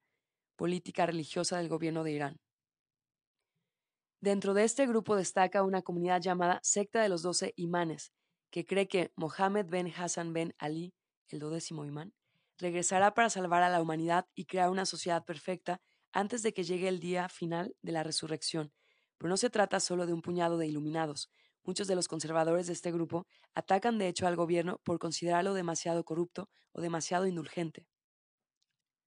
[0.56, 2.40] política religiosa del gobierno de Irán.
[4.20, 8.12] Dentro de este grupo destaca una comunidad llamada Secta de los Doce Imanes,
[8.50, 10.94] que cree que Mohammed ben Hassan ben Ali,
[11.28, 12.14] el dodécimo imán,
[12.58, 15.80] regresará para salvar a la humanidad y crear una sociedad perfecta
[16.12, 18.72] antes de que llegue el día final de la resurrección.
[19.18, 21.28] pero no se trata solo de un puñado de iluminados.
[21.64, 26.04] Muchos de los conservadores de este grupo atacan de hecho al gobierno por considerarlo demasiado
[26.04, 27.86] corrupto o demasiado indulgente.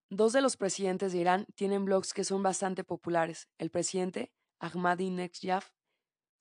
[0.09, 3.47] Dos de los presidentes de Irán tienen blogs que son bastante populares.
[3.57, 5.63] El presidente, Ahmadinejad,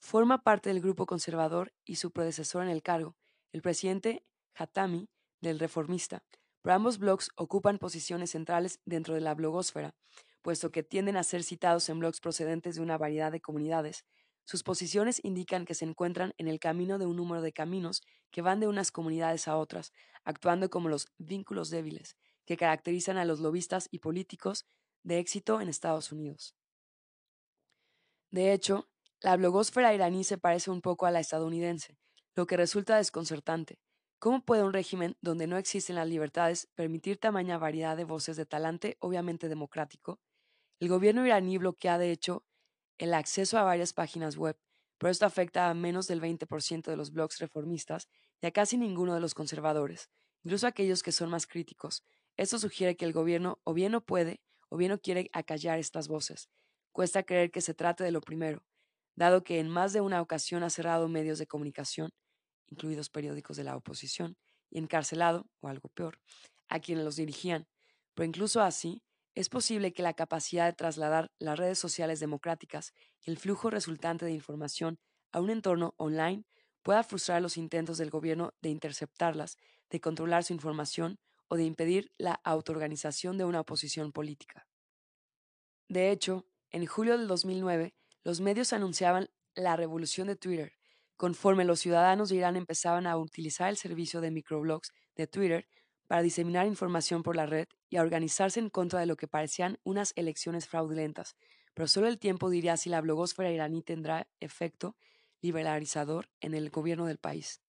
[0.00, 3.16] forma parte del grupo conservador y su predecesor en el cargo,
[3.52, 4.24] el presidente
[4.54, 5.08] Hatami,
[5.40, 6.24] del Reformista.
[6.62, 9.94] Pero ambos blogs ocupan posiciones centrales dentro de la blogosfera,
[10.42, 14.04] puesto que tienden a ser citados en blogs procedentes de una variedad de comunidades.
[14.44, 18.42] Sus posiciones indican que se encuentran en el camino de un número de caminos que
[18.42, 19.92] van de unas comunidades a otras,
[20.24, 22.16] actuando como los vínculos débiles
[22.46, 24.66] que caracterizan a los lobistas y políticos
[25.02, 26.56] de éxito en Estados Unidos.
[28.30, 28.88] De hecho,
[29.22, 31.98] la blogosfera iraní se parece un poco a la estadounidense,
[32.34, 33.78] lo que resulta desconcertante.
[34.18, 38.46] ¿Cómo puede un régimen donde no existen las libertades permitir tamaña variedad de voces de
[38.46, 40.20] talante obviamente democrático?
[40.78, 42.44] El gobierno iraní bloquea, de hecho,
[42.96, 44.58] el acceso a varias páginas web,
[44.96, 48.08] pero esto afecta a menos del 20% de los blogs reformistas
[48.40, 50.08] y a casi ninguno de los conservadores,
[50.44, 52.04] incluso aquellos que son más críticos.
[52.38, 54.40] Esto sugiere que el gobierno o bien no puede
[54.70, 56.48] o bien no quiere acallar estas voces.
[56.92, 58.62] Cuesta creer que se trate de lo primero,
[59.20, 62.10] dado que en más de una ocasión ha cerrado medios de comunicación,
[62.68, 64.38] incluidos periódicos de la oposición,
[64.70, 66.18] y encarcelado, o algo peor,
[66.70, 67.68] a quienes los dirigían.
[68.14, 69.02] Pero incluso así,
[69.34, 74.24] es posible que la capacidad de trasladar las redes sociales democráticas y el flujo resultante
[74.24, 74.98] de información
[75.32, 76.44] a un entorno online
[76.82, 79.58] pueda frustrar los intentos del gobierno de interceptarlas,
[79.90, 81.18] de controlar su información
[81.48, 84.66] o de impedir la autoorganización de una oposición política.
[85.88, 87.92] De hecho, en julio del 2009,
[88.24, 90.72] los medios anunciaban la revolución de Twitter,
[91.16, 95.68] conforme los ciudadanos de Irán empezaban a utilizar el servicio de microblogs de Twitter
[96.06, 99.78] para diseminar información por la red y a organizarse en contra de lo que parecían
[99.84, 101.36] unas elecciones fraudulentas,
[101.74, 104.96] pero solo el tiempo diría si la blogosfera iraní tendrá efecto
[105.40, 107.60] liberalizador en el gobierno del país.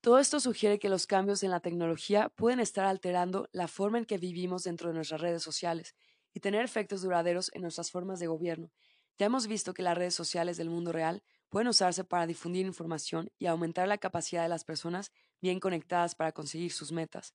[0.00, 4.04] Todo esto sugiere que los cambios en la tecnología pueden estar alterando la forma en
[4.06, 5.94] que vivimos dentro de nuestras redes sociales
[6.32, 8.70] y tener efectos duraderos en nuestras formas de gobierno,
[9.18, 13.30] ya hemos visto que las redes sociales del mundo real pueden usarse para difundir información
[13.38, 17.34] y aumentar la capacidad de las personas bien conectadas para conseguir sus metas.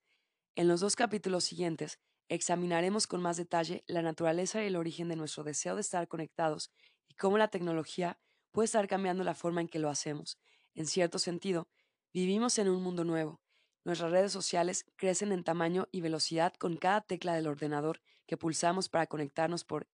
[0.56, 5.16] En los dos capítulos siguientes, examinaremos con más detalle la naturaleza y el origen de
[5.16, 6.72] nuestro deseo de estar conectados
[7.08, 8.20] y cómo la tecnología
[8.52, 10.38] puede estar cambiando la forma en que lo hacemos.
[10.76, 11.68] En cierto sentido,
[12.14, 13.42] vivimos en un mundo nuevo.
[13.84, 18.88] Nuestras redes sociales crecen en tamaño y velocidad con cada tecla del ordenador que pulsamos
[18.88, 19.88] para conectarnos por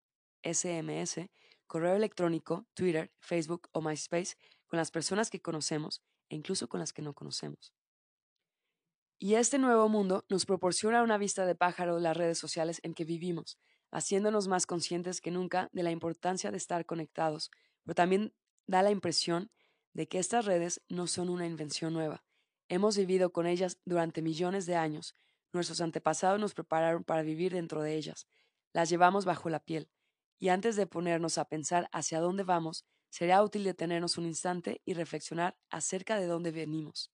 [0.43, 1.30] SMS
[1.68, 4.35] correo electrónico, Twitter, Facebook o MySpace
[4.68, 7.73] con las personas que conocemos e incluso con las que no conocemos.
[9.19, 13.03] Y este nuevo mundo nos proporciona una vista de pájaro las redes sociales en que
[13.03, 13.57] vivimos,
[13.91, 17.49] haciéndonos más conscientes que nunca de la importancia de estar conectados,
[17.84, 18.34] pero también
[18.68, 19.49] da la impresión
[19.94, 22.23] de que estas redes no son una invención nueva.
[22.69, 25.15] Hemos vivido con ellas durante millones de años.
[25.53, 28.27] Nuestros antepasados nos prepararon para vivir dentro de ellas.
[28.73, 29.89] Las llevamos bajo la piel.
[30.39, 34.93] Y antes de ponernos a pensar hacia dónde vamos, sería útil detenernos un instante y
[34.93, 37.11] reflexionar acerca de dónde venimos.